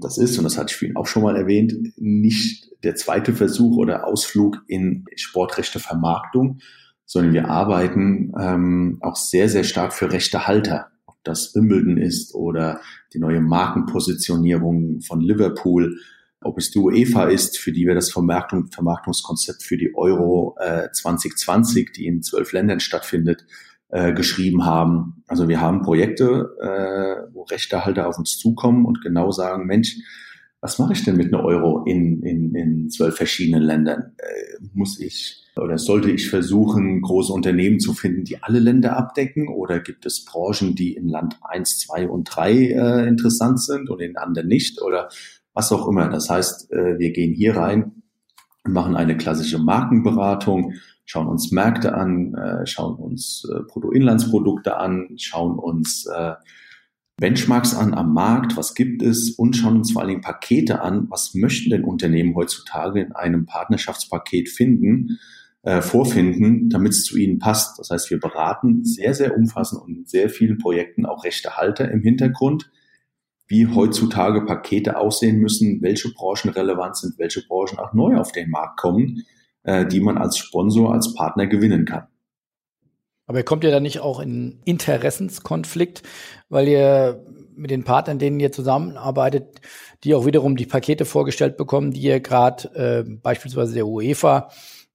[0.01, 3.77] Das ist, und das hatte ich vorhin auch schon mal erwähnt, nicht der zweite Versuch
[3.77, 6.59] oder Ausflug in Sportrechte Vermarktung,
[7.05, 10.89] sondern wir arbeiten ähm, auch sehr, sehr stark für Rechte Halter.
[11.23, 12.81] Das Wimbledon ist oder
[13.13, 15.99] die neue Markenpositionierung von Liverpool,
[16.41, 20.89] ob es die UEFA ist, für die wir das Vermarktung, Vermarktungskonzept für die Euro äh,
[20.91, 23.45] 2020, die in zwölf Ländern stattfindet,
[23.91, 25.23] äh, geschrieben haben.
[25.27, 29.97] Also wir haben Projekte, äh, wo Rechtehalter auf uns zukommen und genau sagen, Mensch,
[30.61, 34.13] was mache ich denn mit einer Euro in, in, in zwölf verschiedenen Ländern?
[34.19, 39.49] Äh, muss ich oder sollte ich versuchen, große Unternehmen zu finden, die alle Länder abdecken?
[39.49, 44.01] Oder gibt es Branchen, die in Land eins, zwei und drei äh, interessant sind und
[44.01, 44.81] in anderen nicht?
[44.81, 45.09] Oder
[45.53, 46.09] was auch immer.
[46.09, 48.01] Das heißt, äh, wir gehen hier rein
[48.65, 50.75] machen eine klassische Markenberatung,
[51.11, 56.35] schauen uns Märkte an, äh, schauen uns äh, Bruttoinlandsprodukte an, schauen uns äh,
[57.17, 61.11] Benchmarks an am Markt, was gibt es und schauen uns vor allen Dingen Pakete an,
[61.11, 65.19] was möchten denn Unternehmen heutzutage in einem Partnerschaftspaket finden,
[65.63, 67.81] äh, vorfinden, damit es zu ihnen passt.
[67.81, 72.03] Das heißt, wir beraten sehr, sehr umfassend und in sehr vielen Projekten auch Rechtehalter im
[72.03, 72.71] Hintergrund,
[73.49, 78.49] wie heutzutage Pakete aussehen müssen, welche Branchen relevant sind, welche Branchen auch neu auf den
[78.49, 79.25] Markt kommen,
[79.63, 82.07] äh, die man als Sponsor, als Partner gewinnen kann.
[83.27, 86.03] Aber ihr kommt ja dann nicht auch in Interessenskonflikt,
[86.49, 89.61] weil ihr mit den Partnern, denen ihr zusammenarbeitet,
[90.03, 94.49] die auch wiederum die Pakete vorgestellt bekommen, die ihr gerade äh, beispielsweise der UEFA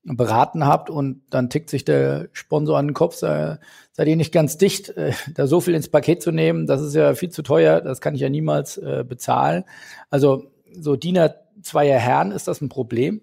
[0.03, 3.57] beraten habt und dann tickt sich der Sponsor an den Kopf, sei,
[3.91, 6.93] seid ihr nicht ganz dicht, äh, da so viel ins Paket zu nehmen, das ist
[6.93, 9.63] ja viel zu teuer, das kann ich ja niemals äh, bezahlen.
[10.09, 13.21] Also so Diener zweier Herren, ist das ein Problem?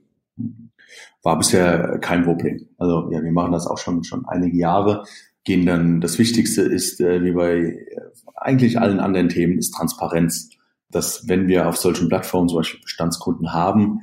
[1.22, 2.68] War bisher kein Problem.
[2.78, 5.04] Also ja, wir machen das auch schon schon einige Jahre.
[5.44, 7.86] Gehen dann, das Wichtigste ist, äh, wie bei äh,
[8.36, 10.50] eigentlich allen anderen Themen, ist Transparenz.
[10.90, 14.00] Dass wenn wir auf solchen Plattformen zum Beispiel Bestandskunden haben,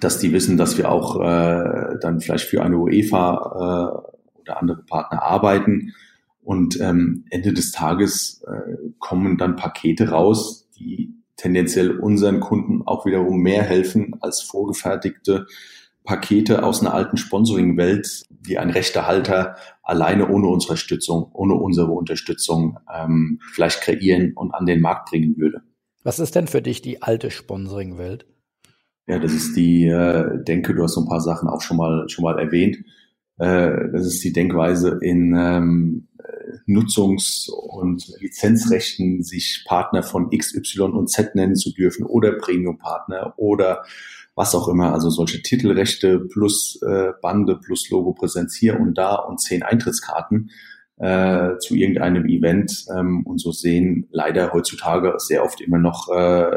[0.00, 4.04] dass die wissen, dass wir auch äh, dann vielleicht für eine UEFA
[4.36, 5.92] äh, oder andere Partner arbeiten.
[6.42, 13.06] Und ähm, Ende des Tages äh, kommen dann Pakete raus, die tendenziell unseren Kunden auch
[13.06, 15.46] wiederum mehr helfen als vorgefertigte
[16.04, 21.92] Pakete aus einer alten Sponsoring-Welt, die ein rechter Halter alleine ohne unsere Unterstützung, ohne unsere
[21.92, 25.62] Unterstützung ähm, vielleicht kreieren und an den Markt bringen würde.
[26.02, 28.26] Was ist denn für dich die alte Sponsoring-Welt?
[29.06, 32.08] Ja, das ist die, äh, denke, du hast so ein paar Sachen auch schon mal
[32.08, 32.78] schon mal erwähnt.
[33.38, 36.08] Äh, das ist die Denkweise in ähm,
[36.66, 43.34] Nutzungs- und Lizenzrechten, sich Partner von X, Y und Z nennen zu dürfen oder Premium-Partner
[43.36, 43.84] oder
[44.34, 49.16] was auch immer, also solche Titelrechte plus äh, Bande plus Logo Präsenz hier und da
[49.16, 50.50] und zehn Eintrittskarten
[50.96, 56.50] äh, zu irgendeinem Event ähm, und so sehen leider heutzutage sehr oft immer noch äh,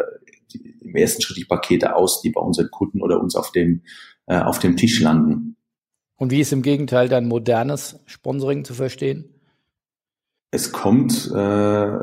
[0.53, 3.81] die, im ersten Schritt die Pakete aus, die bei unseren Kunden oder uns auf dem
[4.27, 5.57] äh, auf dem Tisch landen.
[6.17, 9.35] Und wie ist im Gegenteil dann modernes Sponsoring zu verstehen?
[10.51, 11.97] Es kommt äh,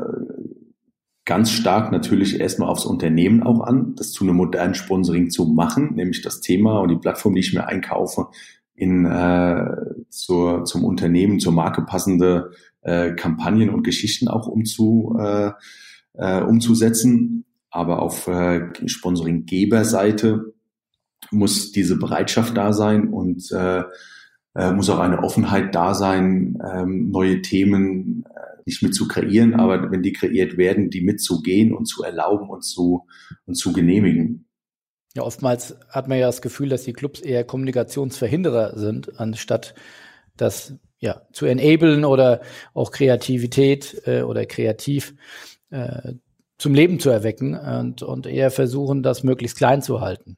[1.25, 5.95] ganz stark natürlich erstmal aufs Unternehmen auch an, das zu einem modernen Sponsoring zu machen,
[5.95, 8.27] nämlich das Thema und die Plattform, die ich mir einkaufe,
[8.75, 9.65] in äh,
[10.09, 12.51] zur, zum Unternehmen, zur Marke passende
[12.81, 15.51] äh, Kampagnen und Geschichten auch umzu, äh,
[16.13, 17.45] äh, umzusetzen.
[17.69, 20.53] Aber auf äh, Sponsoring-Geberseite
[21.31, 23.83] muss diese Bereitschaft da sein und äh,
[24.55, 29.53] äh, muss auch eine Offenheit da sein, ähm, neue Themen äh, nicht mit zu kreieren,
[29.55, 33.07] aber wenn die kreiert werden, die mitzugehen und zu erlauben und zu,
[33.45, 34.47] und zu genehmigen.
[35.15, 39.75] Ja, oftmals hat man ja das Gefühl, dass die Clubs eher Kommunikationsverhinderer sind, anstatt
[40.37, 42.41] das ja zu enablen oder
[42.73, 45.13] auch Kreativität äh, oder kreativ
[45.69, 46.13] äh,
[46.57, 50.37] zum Leben zu erwecken und, und eher versuchen, das möglichst klein zu halten.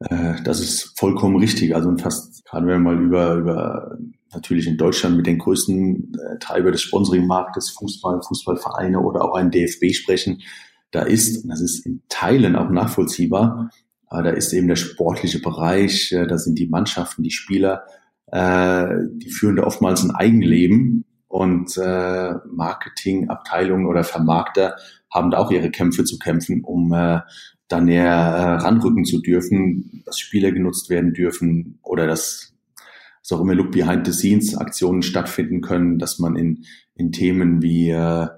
[0.00, 1.74] Äh, das ist vollkommen richtig.
[1.74, 3.98] Also fast, gerade wenn wir mal über, über
[4.32, 9.50] natürlich in Deutschland mit den größten äh, Treiber des Sponsoring-Marktes, Fußball, Fußballvereine oder auch ein
[9.50, 10.42] DFB sprechen,
[10.90, 13.70] da ist, und das ist in Teilen auch nachvollziehbar,
[14.06, 17.84] aber da ist eben der sportliche Bereich, äh, da sind die Mannschaften, die Spieler,
[18.26, 24.76] äh, die führen da oftmals ein Eigenleben und äh, Marketingabteilungen oder Vermarkter
[25.12, 27.20] haben da auch ihre Kämpfe zu kämpfen, um äh,
[27.68, 32.55] da näher äh, ranrücken zu dürfen, dass Spieler genutzt werden dürfen oder dass
[33.26, 36.64] so auch immer Look Behind the Scenes Aktionen stattfinden können, dass man in,
[36.94, 38.28] in Themen wie äh,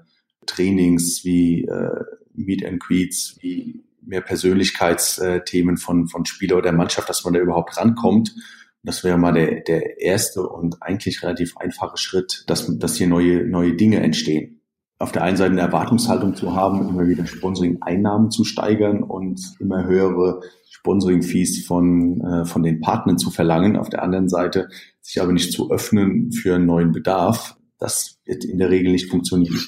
[0.47, 7.23] Trainings, wie äh, Meet and Greets, wie mehr Persönlichkeitsthemen von, von Spieler oder Mannschaft, dass
[7.23, 8.33] man da überhaupt rankommt.
[8.81, 13.45] Das wäre mal der, der erste und eigentlich relativ einfache Schritt, dass, dass hier neue,
[13.45, 14.58] neue Dinge entstehen
[14.99, 19.85] auf der einen Seite eine Erwartungshaltung zu haben, immer wieder Sponsoring-Einnahmen zu steigern und immer
[19.85, 23.77] höhere Sponsoring-Fees von, äh, von den Partnern zu verlangen.
[23.77, 24.67] Auf der anderen Seite
[24.99, 27.55] sich aber nicht zu öffnen für einen neuen Bedarf.
[27.79, 29.59] Das wird in der Regel nicht funktionieren.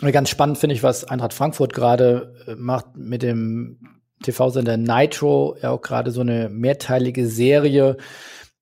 [0.00, 3.78] Ganz spannend finde ich, was Eintracht Frankfurt gerade äh, macht mit dem
[4.24, 7.98] TV-Sender Nitro, ja auch gerade so eine mehrteilige Serie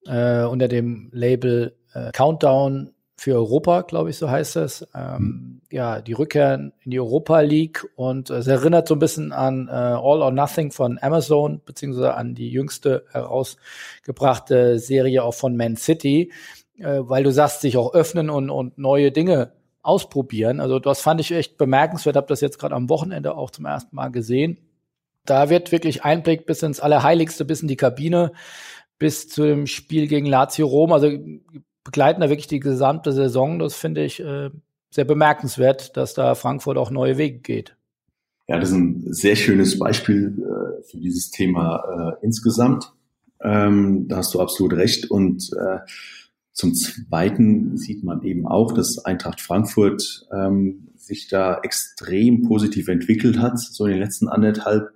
[0.05, 2.91] äh, unter dem Label äh, Countdown
[3.23, 4.85] für Europa, glaube ich, so heißt es.
[4.97, 5.61] Ähm, mhm.
[5.71, 9.69] Ja, die Rückkehr in die Europa League und äh, es erinnert so ein bisschen an
[9.69, 15.77] äh, All or Nothing von Amazon, beziehungsweise an die jüngste herausgebrachte Serie auch von Man
[15.77, 16.33] City,
[16.79, 19.53] äh, weil du sagst, sich auch öffnen und, und neue Dinge
[19.83, 20.59] ausprobieren.
[20.59, 23.95] Also das fand ich echt bemerkenswert, habe das jetzt gerade am Wochenende auch zum ersten
[23.95, 24.59] Mal gesehen.
[25.27, 28.33] Da wird wirklich Einblick bis ins Allerheiligste, bis in die Kabine,
[28.99, 30.93] bis zu dem Spiel gegen Lazio Rom.
[30.93, 31.09] Also
[31.85, 33.59] begleiten da wirklich die gesamte Saison.
[33.59, 34.51] Das finde ich äh,
[34.91, 37.77] sehr bemerkenswert, dass da Frankfurt auch neue Wege geht.
[38.49, 42.93] Ja, das ist ein sehr schönes Beispiel äh, für dieses Thema äh, insgesamt.
[43.41, 45.11] Ähm, da hast du absolut recht.
[45.11, 45.79] Und äh,
[46.53, 53.39] zum Zweiten sieht man eben auch, dass Eintracht Frankfurt ähm, sich da extrem positiv entwickelt
[53.39, 54.91] hat, so in den letzten anderthalb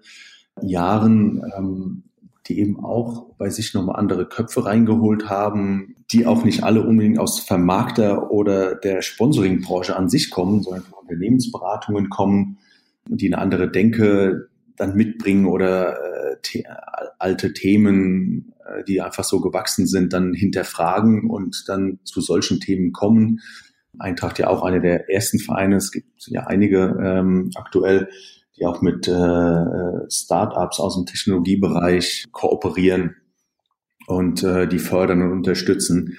[0.61, 1.43] Jahren.
[1.57, 2.03] Ähm,
[2.49, 7.19] die eben auch bei sich nochmal andere Köpfe reingeholt haben, die auch nicht alle unbedingt
[7.19, 12.59] aus Vermarkter oder der Sponsoringbranche an sich kommen, sondern von Unternehmensberatungen kommen,
[13.09, 16.65] die eine andere Denke dann mitbringen oder äh, the
[17.19, 22.93] alte Themen, äh, die einfach so gewachsen sind, dann hinterfragen und dann zu solchen Themen
[22.93, 23.41] kommen.
[23.99, 28.09] Eintracht ja auch einer der ersten Vereine, es gibt ja einige ähm, aktuell,
[28.59, 33.17] die auch mit äh, Startups aus dem Technologiebereich kooperieren
[34.07, 36.17] und äh, die fördern und unterstützen,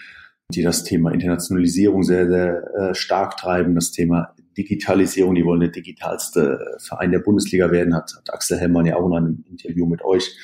[0.52, 5.70] die das Thema Internationalisierung sehr, sehr äh, stark treiben, das Thema Digitalisierung, die wollen der
[5.70, 10.04] digitalste Verein der Bundesliga werden, hat, hat Axel Hellmann ja auch in einem Interview mit
[10.04, 10.36] euch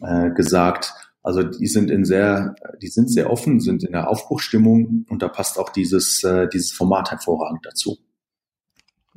[0.00, 0.92] äh, gesagt.
[1.22, 5.28] Also die sind in sehr, die sind sehr offen, sind in der Aufbruchstimmung und da
[5.28, 7.98] passt auch dieses, äh, dieses Format hervorragend dazu.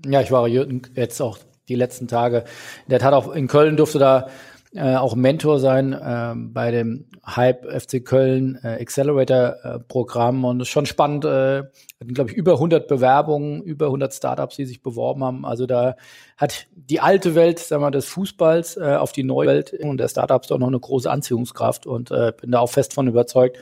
[0.06, 2.46] Ja, ich war jetzt auch die letzten Tage.
[2.86, 4.28] In der Tat auch in Köln durfte da
[4.76, 10.62] äh, auch Mentor sein äh, bei dem Hype FC Köln äh, Accelerator äh, Programm und
[10.62, 11.24] es ist schon spannend.
[11.24, 11.64] Äh,
[12.00, 15.46] hatten glaube ich über 100 Bewerbungen, über 100 Startups, die sich beworben haben.
[15.46, 15.96] Also da
[16.36, 20.10] hat die alte Welt, sagen wir, des Fußballs äh, auf die neue Welt und der
[20.10, 23.58] Startups doch noch eine große Anziehungskraft und äh, bin da auch fest von überzeugt,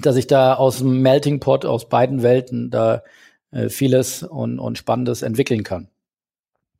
[0.00, 3.02] dass ich da aus dem Melting Pot aus beiden Welten da
[3.50, 5.88] äh, vieles und, und Spannendes entwickeln kann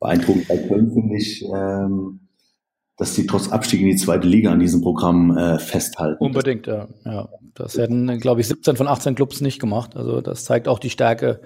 [0.05, 2.28] beeindruckend bei Köln finde ich, ähm,
[2.96, 6.22] dass die trotz Abstieg in die zweite Liga an diesem Programm äh, festhalten.
[6.22, 6.88] Unbedingt, ja.
[7.05, 7.28] ja.
[7.55, 9.96] Das hätten, glaube ich, 17 von 18 Clubs nicht gemacht.
[9.96, 11.40] Also das zeigt auch die Stärke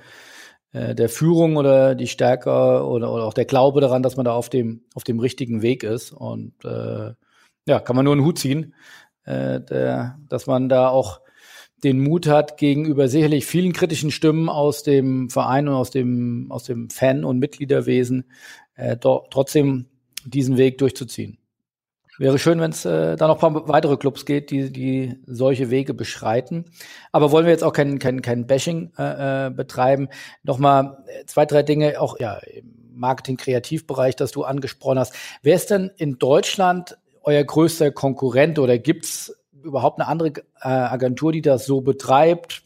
[0.72, 4.32] äh, der Führung oder die Stärke oder, oder auch der Glaube daran, dass man da
[4.32, 6.12] auf dem, auf dem richtigen Weg ist.
[6.12, 7.12] Und äh,
[7.66, 8.74] ja, kann man nur einen Hut ziehen.
[9.24, 11.20] äh, der, dass man da auch
[11.84, 16.64] den Mut hat, gegenüber sicherlich vielen kritischen Stimmen aus dem Verein und aus dem, aus
[16.64, 18.24] dem Fan- und Mitgliederwesen
[18.74, 19.86] äh, trotzdem
[20.24, 21.38] diesen Weg durchzuziehen.
[22.18, 25.70] Wäre schön, wenn es äh, da noch ein paar weitere Clubs geht, die, die solche
[25.70, 26.64] Wege beschreiten.
[27.12, 30.08] Aber wollen wir jetzt auch kein, kein, kein Bashing äh, äh betreiben.
[30.42, 35.14] Nochmal zwei, drei Dinge, auch ja, im Marketing-Kreativbereich, das du angesprochen hast.
[35.42, 40.28] Wer ist denn in Deutschland euer größter Konkurrent oder gibt's überhaupt eine andere
[40.60, 42.64] äh, Agentur, die das so betreibt?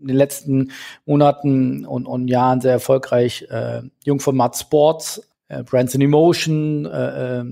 [0.00, 0.72] In den letzten
[1.06, 7.44] Monaten und, und Jahren sehr erfolgreich äh, Jungformat Sports, äh, Brands in Emotion, äh, äh,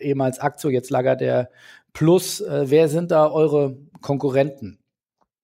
[0.00, 1.50] ehemals Aktio, jetzt Lager der
[1.92, 2.40] Plus.
[2.40, 4.78] Äh, wer sind da eure Konkurrenten?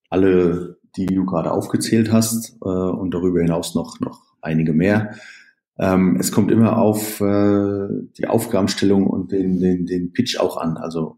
[0.08, 5.14] Alle, die du gerade aufgezählt hast äh, und darüber hinaus noch, noch einige mehr.
[5.78, 7.88] Ähm, es kommt immer auf äh,
[8.18, 10.76] die Aufgabenstellung und den, den, den Pitch auch an.
[10.76, 11.16] Also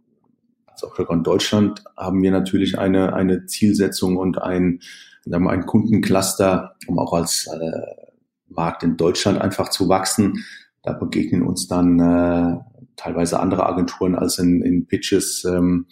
[0.74, 4.80] als Octagon Deutschland haben wir natürlich eine, eine Zielsetzung und ein,
[5.24, 8.10] sagen wir, ein Kundencluster, um auch als äh,
[8.48, 10.44] Markt in Deutschland einfach zu wachsen.
[10.82, 12.58] Da begegnen uns dann äh,
[12.96, 15.86] teilweise andere Agenturen als in, in Pitches ähm,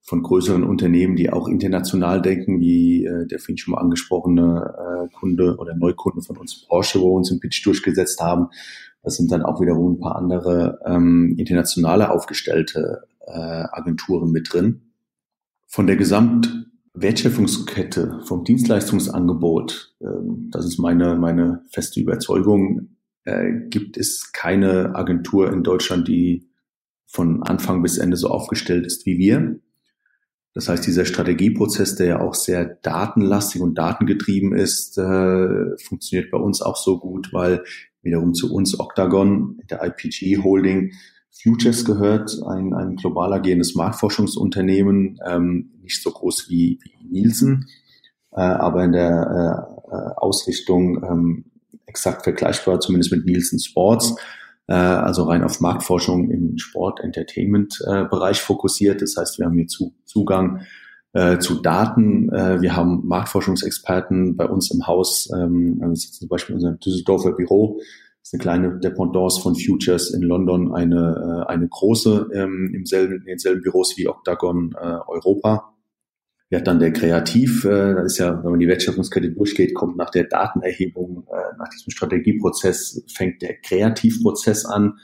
[0.00, 5.14] von größeren Unternehmen, die auch international denken, wie äh, der vorhin schon mal angesprochene äh,
[5.14, 8.48] Kunde oder Neukunde von uns Porsche, wo wir uns im Pitch durchgesetzt haben.
[9.02, 14.92] Das sind dann auch wiederum ein paar andere ähm, internationale aufgestellte äh, Agenturen mit drin.
[15.66, 24.32] Von der Gesamtwertschöpfungskette, vom Dienstleistungsangebot, ähm, das ist meine, meine feste Überzeugung, äh, gibt es
[24.32, 26.48] keine Agentur in Deutschland, die
[27.06, 29.60] von Anfang bis Ende so aufgestellt ist wie wir.
[30.54, 36.38] Das heißt, dieser Strategieprozess, der ja auch sehr datenlastig und datengetrieben ist, äh, funktioniert bei
[36.38, 37.64] uns auch so gut, weil
[38.02, 40.92] wiederum zu uns Octagon, der IPG Holding,
[41.32, 47.68] Futures gehört, ein, ein global agierendes Marktforschungsunternehmen, ähm, nicht so groß wie, wie Nielsen,
[48.32, 51.44] äh, aber in der äh, äh Ausrichtung ähm,
[51.86, 54.14] exakt vergleichbar, zumindest mit Nielsen Sports,
[54.68, 59.02] äh, also rein auf Marktforschung im Sport-Entertainment-Bereich äh, fokussiert.
[59.02, 60.62] Das heißt, wir haben hier zu, Zugang
[61.12, 62.30] äh, zu Daten.
[62.32, 65.30] Äh, wir haben Marktforschungsexperten bei uns im Haus.
[65.34, 67.80] Ähm, sitzen zum Beispiel in unserem Düsseldorfer Büro.
[68.22, 72.86] Das ist eine kleine Dependance von Futures in London, eine, äh, eine große ähm, im
[72.86, 75.74] selben, in denselben Büros wie Octagon äh, Europa.
[76.48, 80.10] Ja, dann der Kreativ, äh, das ist ja, wenn man die Wertschöpfungskette durchgeht, kommt nach
[80.10, 84.98] der Datenerhebung, äh, nach diesem Strategieprozess, fängt der Kreativprozess an,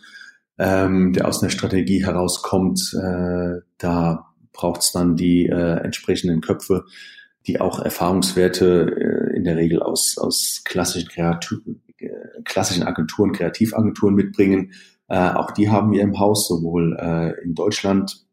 [0.58, 2.94] ähm, der aus einer Strategie herauskommt.
[2.94, 6.84] Äh, da braucht es dann die äh, entsprechenden Köpfe,
[7.46, 11.87] die auch Erfahrungswerte äh, in der Regel aus, aus klassischen, Kreativ äh,
[12.44, 14.72] klassischen Agenturen, Kreativagenturen mitbringen.
[15.08, 18.24] Äh, auch die haben wir im Haus, sowohl äh, in Deutschland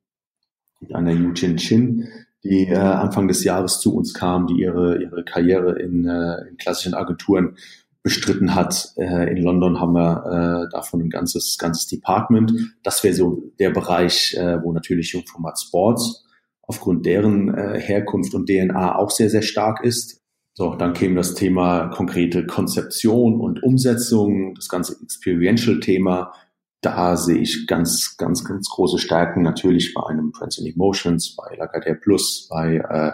[0.79, 2.07] mit einer Eugene Chin,
[2.43, 6.57] die äh, Anfang des Jahres zu uns kam, die ihre, ihre Karriere in, äh, in
[6.57, 7.57] klassischen Agenturen
[8.03, 8.93] bestritten hat.
[8.97, 12.53] Äh, in London haben wir äh, davon ein ganzes, ganzes Department.
[12.83, 16.23] Das wäre so der Bereich, äh, wo natürlich Jungformat Sports
[16.61, 20.21] aufgrund deren äh, Herkunft und DNA auch sehr, sehr stark ist.
[20.57, 26.31] So, dann käme das Thema konkrete Konzeption und Umsetzung, das ganze Experiential-Thema,
[26.79, 29.41] da sehe ich ganz, ganz, ganz große Stärken.
[29.41, 33.11] Natürlich bei einem Friends in Emotions, bei Lagardère Plus, bei, äh,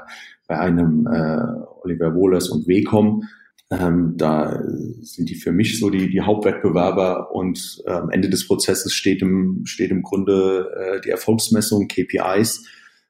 [0.48, 1.42] bei einem äh,
[1.82, 3.24] Oliver Wohlers und Wecom.
[3.72, 4.62] Ähm, da
[5.02, 9.24] sind die für mich so die, die Hauptwettbewerber und äh, am Ende des Prozesses steht
[9.24, 12.68] im, steht im Grunde äh, die Erfolgsmessung, KPIs,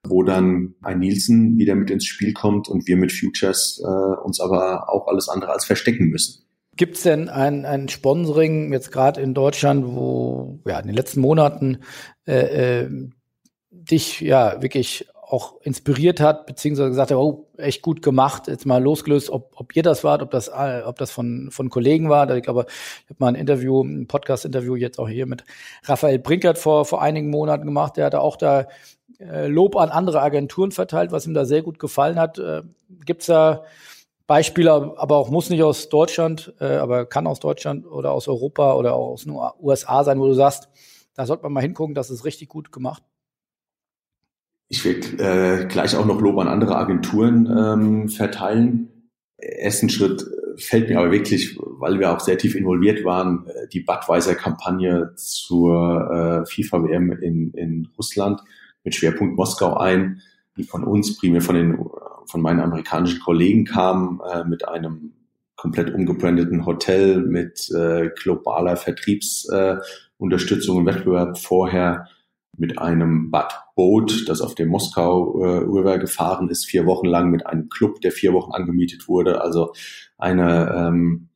[0.07, 4.39] wo dann ein Nielsen wieder mit ins Spiel kommt und wir mit Futures äh, uns
[4.39, 6.43] aber auch alles andere als verstecken müssen.
[6.77, 11.21] Gibt es denn ein, ein Sponsoring jetzt gerade in Deutschland, wo ja in den letzten
[11.21, 11.79] Monaten
[12.25, 12.89] äh, äh,
[13.69, 18.83] dich ja wirklich auch inspiriert hat, beziehungsweise gesagt hat, oh, echt gut gemacht, jetzt mal
[18.83, 22.29] losgelöst, ob, ob ihr das wart, ob das, ob das von, von Kollegen war.
[22.35, 25.45] Ich glaube, ich habe mal ein Interview, ein Podcast-Interview jetzt auch hier mit
[25.83, 27.95] Raphael Brinkert vor, vor einigen Monaten gemacht.
[27.95, 28.67] Der hatte auch da
[29.47, 32.39] Lob an andere Agenturen verteilt, was ihm da sehr gut gefallen hat.
[32.39, 32.63] Äh,
[33.05, 33.63] Gibt es da
[34.27, 38.75] Beispiele, aber auch muss nicht aus Deutschland, äh, aber kann aus Deutschland oder aus Europa
[38.75, 40.69] oder auch aus den USA sein, wo du sagst,
[41.15, 43.03] da sollte man mal hingucken, das ist richtig gut gemacht.
[44.69, 49.11] Ich will äh, gleich auch noch Lob an andere Agenturen ähm, verteilen.
[49.37, 53.81] Ersten Schritt fällt mir aber wirklich, weil wir auch sehr tief involviert waren, äh, die
[53.81, 58.41] Budweiser-Kampagne zur äh, FIFA-WM in, in Russland
[58.83, 60.21] mit Schwerpunkt Moskau ein,
[60.57, 61.77] die von uns, primär von den
[62.25, 65.13] von meinen amerikanischen Kollegen kam, äh, mit einem
[65.55, 72.07] komplett umgebrandeten Hotel, mit äh, globaler Vertriebsunterstützung äh, und Wettbewerb vorher,
[72.57, 77.31] mit einem Bad Boot, das auf dem Moskau äh, River gefahren ist, vier Wochen lang
[77.31, 79.41] mit einem Club, der vier Wochen angemietet wurde.
[79.41, 79.71] Also
[80.17, 81.29] eine ähm,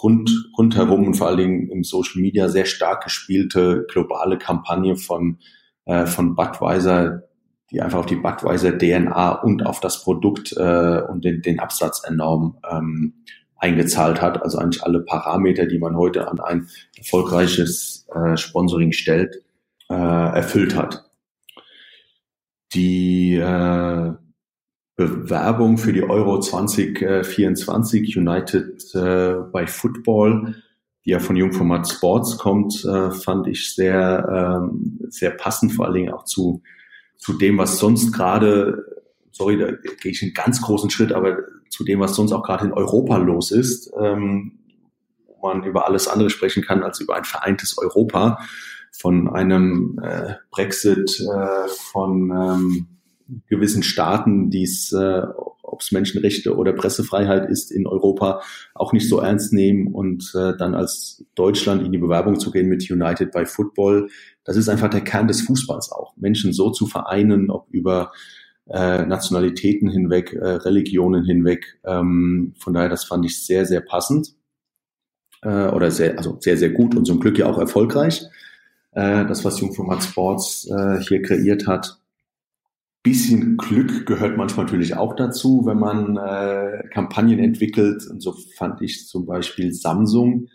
[0.00, 5.38] rund, rundherum und vor allen Dingen im Social Media sehr stark gespielte globale Kampagne von,
[5.86, 7.24] äh, von Budweiser,
[7.70, 12.02] die einfach auf die Budweiser DNA und auf das Produkt äh, und den, den Absatz
[12.04, 13.14] enorm ähm,
[13.56, 14.42] eingezahlt hat.
[14.42, 19.42] Also eigentlich alle Parameter, die man heute an ein erfolgreiches äh, Sponsoring stellt,
[19.88, 21.10] äh, erfüllt hat.
[22.74, 24.12] Die äh,
[24.96, 30.62] Bewerbung für die Euro 2024 United äh, by Football,
[31.04, 35.94] die ja von Jungformat Sports kommt, äh, fand ich sehr, ähm, sehr passend, vor allen
[35.94, 36.62] Dingen auch zu,
[37.16, 38.84] zu dem, was sonst gerade,
[39.30, 41.38] sorry, da gehe ich einen ganz großen Schritt, aber
[41.68, 44.60] zu dem, was sonst auch gerade in Europa los ist, ähm,
[45.26, 48.38] wo man über alles andere sprechen kann als über ein vereintes Europa,
[48.96, 52.86] von einem äh, Brexit, äh, von ähm,
[53.48, 55.22] gewissen Staaten, die es, äh,
[55.74, 58.40] ob es Menschenrechte oder Pressefreiheit ist in Europa,
[58.74, 62.68] auch nicht so ernst nehmen und äh, dann als Deutschland in die Bewerbung zu gehen
[62.68, 64.08] mit United by Football,
[64.44, 66.16] das ist einfach der Kern des Fußballs auch.
[66.16, 68.12] Menschen so zu vereinen, ob über
[68.68, 71.78] äh, Nationalitäten hinweg, äh, Religionen hinweg.
[71.84, 74.34] Ähm, von daher, das fand ich sehr, sehr passend
[75.42, 78.22] äh, oder sehr, also sehr, sehr gut und zum Glück ja auch erfolgreich.
[78.92, 81.98] Äh, das, was Jungformat Sports äh, hier kreiert hat,
[83.04, 88.04] bisschen Glück gehört manchmal natürlich auch dazu, wenn man äh, Kampagnen entwickelt.
[88.10, 90.48] Und so fand ich zum Beispiel Samsung,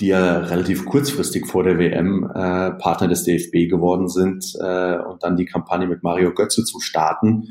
[0.00, 5.22] die ja relativ kurzfristig vor der WM äh, Partner des DFB geworden sind äh, und
[5.22, 7.48] dann die Kampagne mit Mario Götze zu starten,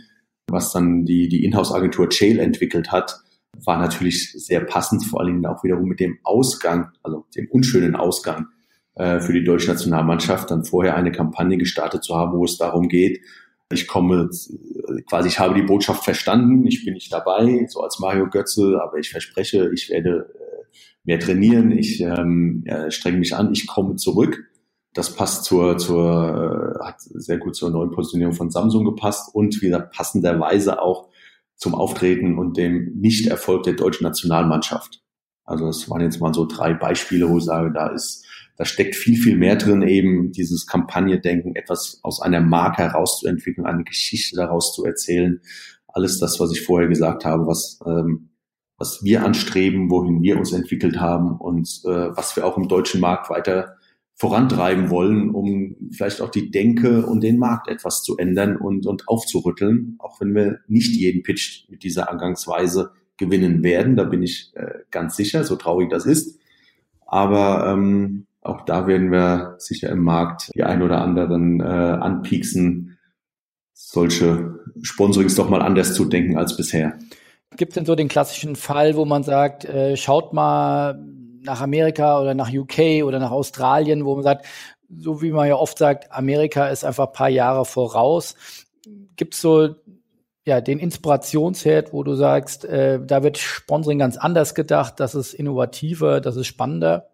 [0.50, 3.22] was dann die, die Inhouse-Agentur Chail entwickelt hat,
[3.66, 7.96] war natürlich sehr passend, vor allen Dingen auch wiederum mit dem Ausgang, also dem unschönen
[7.96, 8.48] Ausgang
[8.96, 12.88] äh, für die deutsche Nationalmannschaft, dann vorher eine Kampagne gestartet zu haben, wo es darum
[12.88, 13.22] geht,
[13.74, 14.30] ich komme
[15.10, 18.98] quasi, ich habe die Botschaft verstanden, ich bin nicht dabei, so als Mario Götze, aber
[18.98, 24.50] ich verspreche, ich werde äh, mehr trainieren, ich ähm, strenge mich an, ich komme zurück.
[24.94, 29.62] Das passt zur, zur, äh, hat sehr gut zur neuen Positionierung von Samsung gepasst und
[29.62, 31.10] wieder passenderweise auch
[31.56, 35.02] zum Auftreten und dem Nichterfolg der deutschen Nationalmannschaft.
[35.46, 38.23] Also das waren jetzt mal so drei Beispiele, wo ich sage, da ist
[38.56, 43.84] da steckt viel, viel mehr drin, eben dieses Kampagne-Denken, etwas aus einer Marke herauszuentwickeln, eine
[43.84, 45.42] Geschichte daraus zu erzählen.
[45.88, 48.30] Alles das, was ich vorher gesagt habe, was, ähm,
[48.78, 53.02] was wir anstreben, wohin wir uns entwickelt haben und äh, was wir auch im deutschen
[53.02, 53.78] Markt weiter
[54.16, 59.08] vorantreiben wollen, um vielleicht auch die Denke und den Markt etwas zu ändern und, und
[59.08, 63.96] aufzurütteln, auch wenn wir nicht jeden Pitch mit dieser Angangsweise gewinnen werden.
[63.96, 66.40] Da bin ich äh, ganz sicher, so traurig das ist.
[67.06, 72.98] Aber ähm, auch da werden wir sicher im Markt die ein oder anderen äh, anpieksen,
[73.74, 76.98] solche Sponsorings doch mal anders zu denken als bisher.
[77.56, 81.00] Gibt es denn so den klassischen Fall, wo man sagt, äh, schaut mal
[81.44, 84.46] nach Amerika oder nach UK oder nach Australien, wo man sagt,
[84.90, 88.36] so wie man ja oft sagt, Amerika ist einfach ein paar Jahre voraus.
[89.16, 89.76] Gibt es so
[90.46, 95.34] ja, den Inspirationsherd, wo du sagst, äh, da wird Sponsoring ganz anders gedacht, das ist
[95.34, 97.13] innovativer, das ist spannender?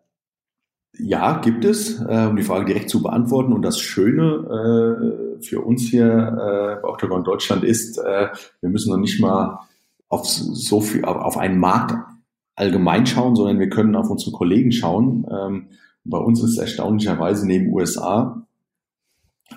[0.98, 3.54] Ja, gibt es, äh, um die Frage direkt zu beantworten.
[3.54, 8.30] Und das Schöne äh, für uns hier äh, bei Octagon Deutschland ist, äh,
[8.62, 9.60] wir müssen noch nicht mal
[10.10, 11.94] auf so viel, auf, einen Markt
[12.56, 15.26] allgemein schauen, sondern wir können auf unsere Kollegen schauen.
[15.32, 15.68] Ähm,
[16.04, 18.46] bei uns ist erstaunlicherweise neben USA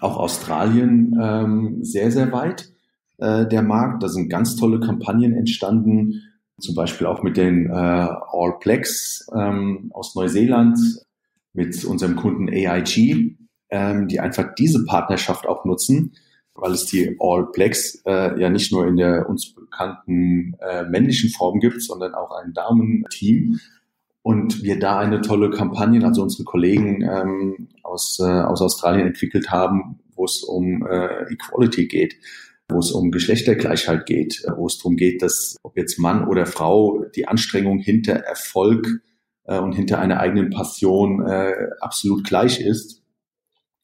[0.00, 2.72] auch Australien ähm, sehr, sehr weit
[3.18, 4.02] äh, der Markt.
[4.02, 6.22] Da sind ganz tolle Kampagnen entstanden,
[6.58, 10.78] zum Beispiel auch mit den äh, All Blacks ähm, aus Neuseeland,
[11.52, 13.36] mit unserem Kunden AIG,
[13.70, 16.14] ähm, die einfach diese Partnerschaft auch nutzen,
[16.54, 21.30] weil es die All Blacks äh, ja nicht nur in der uns bekannten äh, männlichen
[21.30, 23.58] Form gibt, sondern auch ein Damenteam.
[24.22, 29.50] Und wir da eine tolle Kampagne, also unsere Kollegen ähm, aus, äh, aus Australien entwickelt
[29.50, 32.14] haben, wo es um äh, Equality geht,
[32.68, 37.04] wo es um Geschlechtergleichheit geht, wo es darum geht, dass ob jetzt Mann oder Frau
[37.16, 39.02] die Anstrengung hinter Erfolg
[39.44, 43.02] äh, und hinter einer eigenen Passion äh, absolut gleich ist.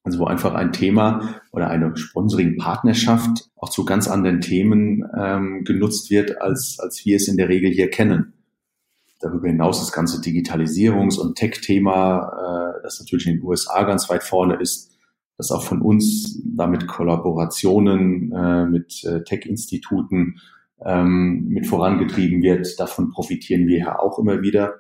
[0.04, 6.10] Also wo einfach ein Thema oder eine Sponsoring-Partnerschaft auch zu ganz anderen Themen ähm, genutzt
[6.10, 8.32] wird, als, als wir es in der Regel hier kennen.
[9.20, 14.22] Darüber hinaus das ganze Digitalisierungs- und Tech-Thema, äh, das natürlich in den USA ganz weit
[14.22, 14.96] vorne ist,
[15.36, 20.40] das auch von uns damit Kollaborationen äh, mit äh, Tech-Instituten
[20.84, 22.78] ähm, mit vorangetrieben wird.
[22.78, 24.74] Davon profitieren wir ja auch immer wieder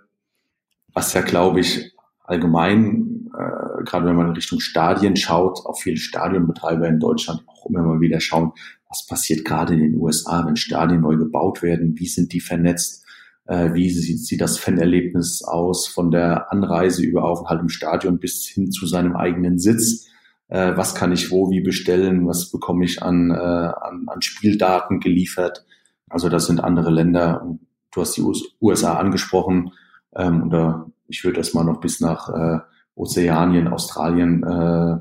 [0.92, 1.92] was ja, glaube ich,
[2.24, 7.66] allgemein, äh, gerade wenn man in Richtung Stadien schaut, auch viele Stadionbetreiber in Deutschland auch
[7.66, 8.52] immer mal wieder schauen,
[8.88, 13.04] was passiert gerade in den USA, wenn Stadien neu gebaut werden, wie sind die vernetzt,
[13.46, 18.46] äh, wie sieht, sieht das Fanerlebnis aus von der Anreise über Aufenthalt im Stadion bis
[18.46, 20.06] hin zu seinem eigenen Sitz.
[20.48, 25.00] Äh, was kann ich wo wie bestellen, was bekomme ich an, äh, an, an Spieldaten
[25.00, 25.64] geliefert.
[26.08, 27.58] Also das sind andere Länder.
[27.92, 28.24] Du hast die
[28.60, 29.72] USA angesprochen.
[30.14, 32.58] Ähm, oder ich würde das mal noch bis nach äh,
[32.94, 34.96] Ozeanien, Australien äh,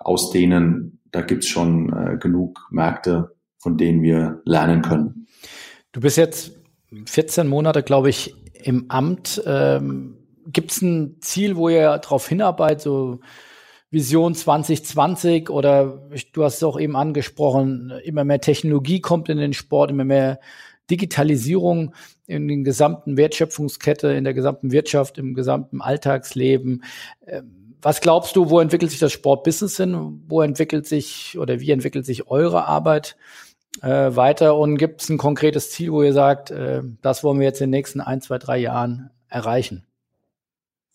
[0.00, 1.00] ausdehnen.
[1.12, 5.26] Da gibt's schon äh, genug Märkte, von denen wir lernen können.
[5.92, 6.52] Du bist jetzt
[7.06, 9.42] 14 Monate, glaube ich, im Amt.
[9.46, 10.16] Ähm,
[10.48, 13.20] Gibt es ein Ziel, wo ihr darauf hinarbeitet, so
[13.90, 16.00] Vision 2020 oder
[16.32, 20.40] du hast es auch eben angesprochen, immer mehr Technologie kommt in den Sport, immer mehr
[20.90, 21.94] Digitalisierung
[22.26, 26.84] in den gesamten Wertschöpfungskette, in der gesamten Wirtschaft, im gesamten Alltagsleben.
[27.26, 30.22] Ähm, was glaubst du, wo entwickelt sich das Sportbusiness hin?
[30.26, 33.16] Wo entwickelt sich oder wie entwickelt sich eure Arbeit
[33.82, 34.56] äh, weiter?
[34.56, 37.66] Und gibt es ein konkretes Ziel, wo ihr sagt, äh, das wollen wir jetzt in
[37.66, 39.86] den nächsten ein, zwei, drei Jahren erreichen?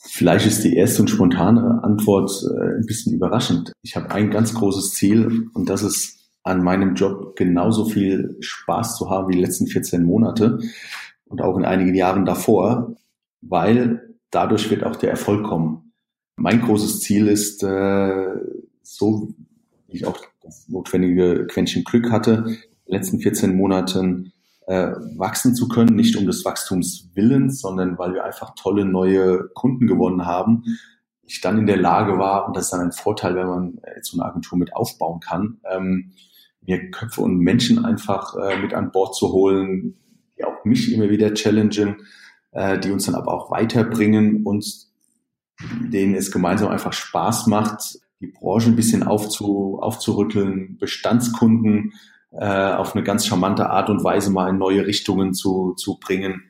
[0.03, 3.71] Vielleicht ist die erste und spontane Antwort äh, ein bisschen überraschend.
[3.83, 8.97] Ich habe ein ganz großes Ziel und das ist an meinem Job genauso viel Spaß
[8.97, 10.59] zu haben wie die letzten 14 Monate
[11.25, 12.95] und auch in einigen Jahren davor,
[13.41, 15.93] weil dadurch wird auch der Erfolg kommen.
[16.35, 18.35] Mein großes Ziel ist, äh,
[18.81, 19.33] so
[19.87, 22.45] wie ich auch das notwendige Quäntchen Glück hatte,
[22.85, 24.33] in den letzten 14 Monaten
[24.67, 29.49] äh, wachsen zu können, nicht um des Wachstums Willens, sondern weil wir einfach tolle neue
[29.53, 30.63] Kunden gewonnen haben.
[31.23, 34.11] Ich dann in der Lage war, und das ist dann ein Vorteil, wenn man jetzt
[34.11, 36.13] so eine Agentur mit aufbauen kann, ähm,
[36.61, 39.97] mir Köpfe und Menschen einfach äh, mit an Bord zu holen,
[40.37, 41.97] die auch mich immer wieder challengen,
[42.51, 44.65] äh, die uns dann aber auch weiterbringen und
[45.91, 51.93] denen es gemeinsam einfach Spaß macht, die Branche ein bisschen aufzu, aufzurütteln, Bestandskunden
[52.31, 56.43] äh, auf eine ganz charmante Art und Weise mal in neue Richtungen zu, zu bringen.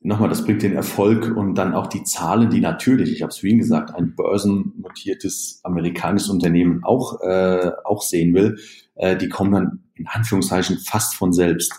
[0.00, 3.42] Nochmal, das bringt den Erfolg und dann auch die Zahlen, die natürlich, ich habe es
[3.42, 8.58] wie gesagt, ein börsennotiertes amerikanisches Unternehmen auch, äh, auch sehen will,
[8.98, 11.72] äh, die kommen dann in Anführungszeichen fast von selbst.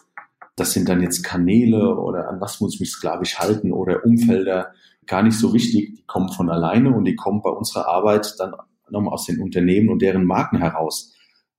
[0.56, 4.74] Das sind dann jetzt Kanäle oder an was muss ich mich sklavisch halten oder Umfelder,
[5.06, 5.96] gar nicht so wichtig.
[5.96, 8.54] Die kommen von alleine und die kommen bei unserer Arbeit dann
[8.90, 11.14] nochmal aus den Unternehmen und deren Marken heraus.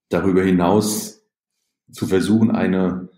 [0.08, 1.22] Darüber hinaus
[1.92, 3.08] zu versuchen, eine,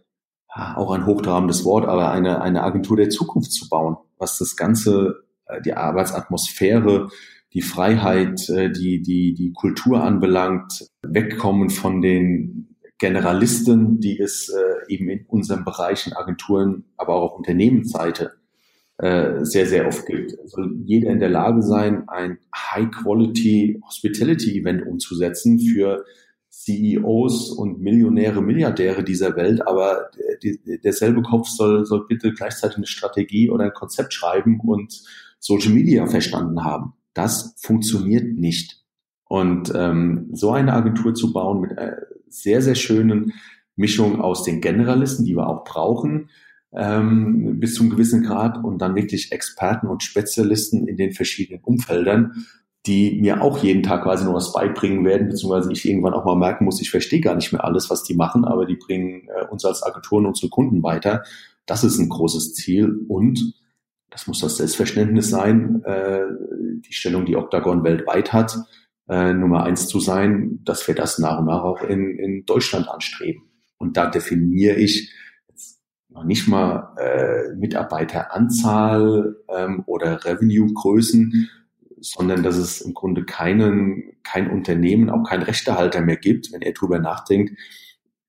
[0.49, 5.25] auch ein hochtrabendes Wort, aber eine, eine Agentur der Zukunft zu bauen, was das Ganze,
[5.47, 7.09] äh, die Arbeitsatmosphäre,
[7.55, 14.93] die Freiheit, äh, die, die, die Kultur anbelangt, wegkommen von den Generalisten, die es äh,
[14.93, 18.33] eben in unseren Bereichen, Agenturen, aber auch auf Unternehmensseite
[19.01, 20.31] sehr, sehr oft gibt.
[20.45, 26.05] Soll also jeder in der Lage sein, ein High-Quality Hospitality-Event umzusetzen für
[26.51, 30.11] CEOs und Millionäre, Milliardäre dieser Welt, aber
[30.45, 35.03] die, derselbe Kopf soll, soll bitte gleichzeitig eine Strategie oder ein Konzept schreiben und
[35.41, 36.93] Social Media verstanden haben.
[37.15, 38.83] Das funktioniert nicht.
[39.29, 41.97] Und ähm, so eine Agentur zu bauen mit einer
[42.29, 43.33] sehr, sehr schönen
[43.77, 46.29] Mischung aus den Generalisten, die wir auch brauchen,
[46.73, 52.47] ähm, bis zum gewissen Grad und dann wirklich Experten und Spezialisten in den verschiedenen Umfeldern
[52.87, 56.37] die mir auch jeden Tag quasi noch was beibringen werden, beziehungsweise ich irgendwann auch mal
[56.37, 59.47] merken muss, ich verstehe gar nicht mehr alles, was die machen, aber die bringen äh,
[59.47, 61.23] uns als Agenturen unsere Kunden weiter.
[61.67, 63.55] Das ist ein großes Ziel und
[64.13, 66.21] das muss das Selbstverständnis sein, äh,
[66.87, 68.57] die Stellung, die Octagon weltweit hat,
[69.09, 72.89] äh, Nummer eins zu sein, dass wir das nach und nach auch in, in Deutschland
[72.89, 73.43] anstreben.
[73.79, 75.13] Und da definiere ich
[76.11, 81.49] noch nicht mal äh, Mitarbeiteranzahl ähm, oder Revenue-Größen,
[82.01, 86.73] sondern dass es im Grunde keinen, kein Unternehmen, auch kein Rechtehalter mehr gibt, wenn er
[86.73, 87.59] drüber nachdenkt,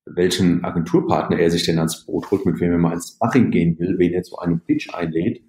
[0.05, 3.77] welchen Agenturpartner er sich denn ans Boot holt, mit wem er mal ins Baching gehen
[3.79, 5.43] will, wen er zu einem Pitch einlädt,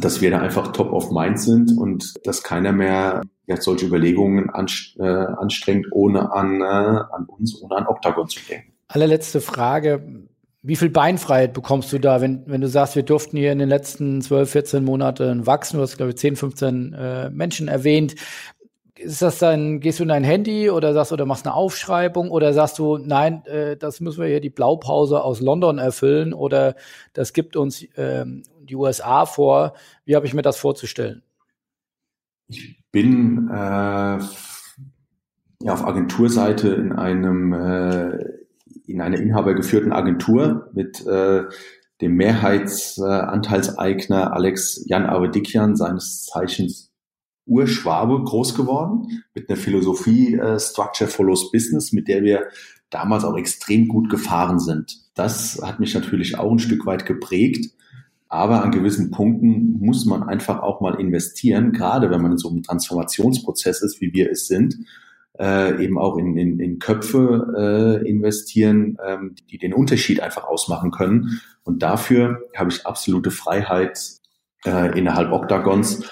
[0.00, 4.48] dass wir da einfach top of mind sind und dass keiner mehr ja, solche Überlegungen
[4.48, 8.72] äh, anstrengt, ohne an, äh, an uns, ohne an Octagon zu denken.
[8.88, 10.26] Allerletzte Frage.
[10.62, 13.68] Wie viel Beinfreiheit bekommst du da, wenn, wenn du sagst, wir durften hier in den
[13.68, 15.76] letzten 12, 14 Monaten wachsen?
[15.76, 18.14] Du hast, glaube ich, 10, 15 äh, Menschen erwähnt.
[18.96, 22.54] Ist das dann, gehst du in dein Handy oder sagst oder machst eine Aufschreibung oder
[22.54, 26.76] sagst du, nein, äh, das müssen wir hier die Blaupause aus London erfüllen oder
[27.12, 29.74] das gibt uns ähm, die USA vor.
[30.04, 31.22] Wie habe ich mir das vorzustellen?
[32.48, 34.18] Ich bin äh,
[35.62, 38.18] ja, auf Agenturseite in einem äh,
[38.86, 41.44] in einer inhabergeführten Agentur mit äh,
[42.00, 46.90] dem Mehrheitsanteilseigner Alex Jan Avedikian, seines Zeichens
[47.46, 52.48] Urschwabe groß geworden mit einer Philosophie äh, Structure follows Business, mit der wir
[52.90, 54.98] damals auch extrem gut gefahren sind.
[55.14, 57.74] Das hat mich natürlich auch ein Stück weit geprägt.
[58.34, 62.50] Aber an gewissen Punkten muss man einfach auch mal investieren, gerade wenn man in so
[62.50, 64.74] einem Transformationsprozess ist, wie wir es sind,
[65.38, 70.90] äh, eben auch in, in, in Köpfe äh, investieren, ähm, die den Unterschied einfach ausmachen
[70.90, 71.40] können.
[71.62, 74.00] Und dafür habe ich absolute Freiheit
[74.64, 76.02] äh, innerhalb Octagons.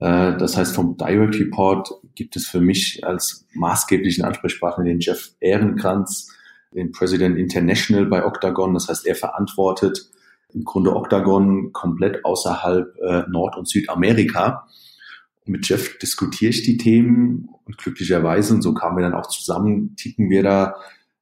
[0.00, 5.30] Äh, das heißt, vom Direct Report gibt es für mich als maßgeblichen Ansprechpartner den Jeff
[5.40, 6.30] Ehrenkranz,
[6.74, 8.74] den President International bei Octagon.
[8.74, 10.10] Das heißt, er verantwortet
[10.54, 14.66] im Grunde Octagon komplett außerhalb äh, Nord- und Südamerika.
[15.46, 19.26] Und mit Jeff diskutiere ich die Themen und glücklicherweise, und so kamen wir dann auch
[19.26, 20.74] zusammen, ticken wir da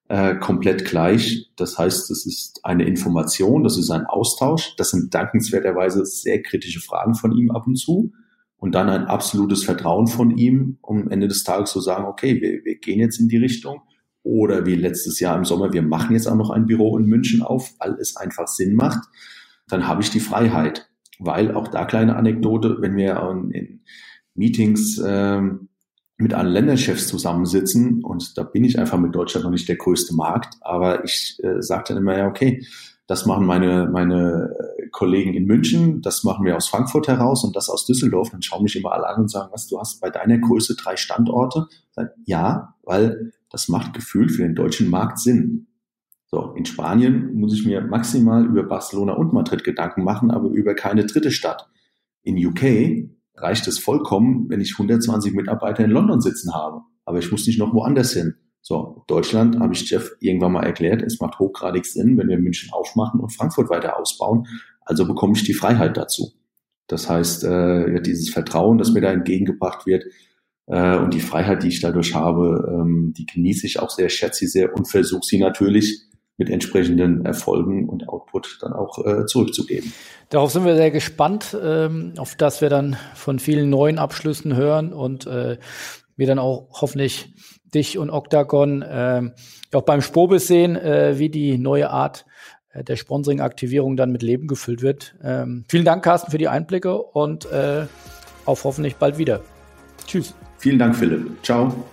[0.09, 1.51] äh, komplett gleich.
[1.57, 4.75] Das heißt, es ist eine Information, das ist ein Austausch.
[4.77, 8.13] Das sind dankenswerterweise sehr kritische Fragen von ihm ab und zu.
[8.57, 12.41] Und dann ein absolutes Vertrauen von ihm, um am Ende des Tages zu sagen, okay,
[12.41, 13.83] wir, wir gehen jetzt in die Richtung.
[14.29, 17.41] Oder wie letztes Jahr im Sommer, wir machen jetzt auch noch ein Büro in München
[17.41, 19.09] auf, weil es einfach Sinn macht.
[19.69, 20.91] Dann habe ich die Freiheit.
[21.19, 23.19] Weil auch da kleine Anekdote, wenn wir
[23.53, 23.81] in
[24.35, 25.71] Meetings ähm,
[26.19, 30.15] mit allen Länderchefs zusammensitzen und da bin ich einfach mit Deutschland noch nicht der größte
[30.15, 32.65] Markt, aber ich äh, sage dann immer, ja, okay,
[33.07, 37.57] das machen meine, meine äh, Kollegen in München, das machen wir aus Frankfurt heraus und
[37.57, 38.31] das aus Düsseldorf.
[38.31, 40.97] Dann schauen mich immer alle an und sagen, was, du hast bei deiner Größe drei
[40.97, 41.67] Standorte?
[41.93, 45.67] Sag, ja, weil das macht gefühlt für den deutschen Markt Sinn.
[46.27, 50.75] So, in Spanien muss ich mir maximal über Barcelona und Madrid Gedanken machen, aber über
[50.75, 51.69] keine dritte Stadt.
[52.23, 56.83] In UK reicht es vollkommen, wenn ich 120 Mitarbeiter in London sitzen habe.
[57.07, 58.35] Aber ich muss nicht noch woanders hin.
[58.61, 62.71] So, Deutschland habe ich Jeff irgendwann mal erklärt, es macht hochgradig Sinn, wenn wir München
[62.73, 64.47] aufmachen und Frankfurt weiter ausbauen.
[64.83, 66.33] Also bekomme ich die Freiheit dazu.
[66.87, 70.05] Das heißt, äh, dieses Vertrauen, das mir da entgegengebracht wird
[70.69, 74.47] und die Freiheit, die ich dadurch habe, ähm, die genieße ich auch sehr, schätze sie
[74.49, 76.09] sehr und versuche sie natürlich
[76.39, 79.93] mit entsprechenden Erfolgen und Output dann auch äh, zurückzugeben.
[80.31, 84.93] Darauf sind wir sehr gespannt, ähm, auf das wir dann von vielen neuen Abschlüssen hören
[84.93, 85.59] und äh,
[86.17, 87.35] wir dann auch hoffentlich
[87.75, 89.23] dich und Octagon äh,
[89.73, 92.25] auch beim Spobis sehen, äh, wie die neue Art
[92.73, 95.17] äh, der Sponsoring-Aktivierung dann mit Leben gefüllt wird.
[95.23, 97.87] Ähm, vielen Dank, Carsten, für die Einblicke und äh,
[98.45, 99.41] auf hoffentlich bald wieder.
[100.07, 100.35] Tschüss.
[100.59, 101.43] Vielen Dank, Philipp.
[101.43, 101.85] Ciao.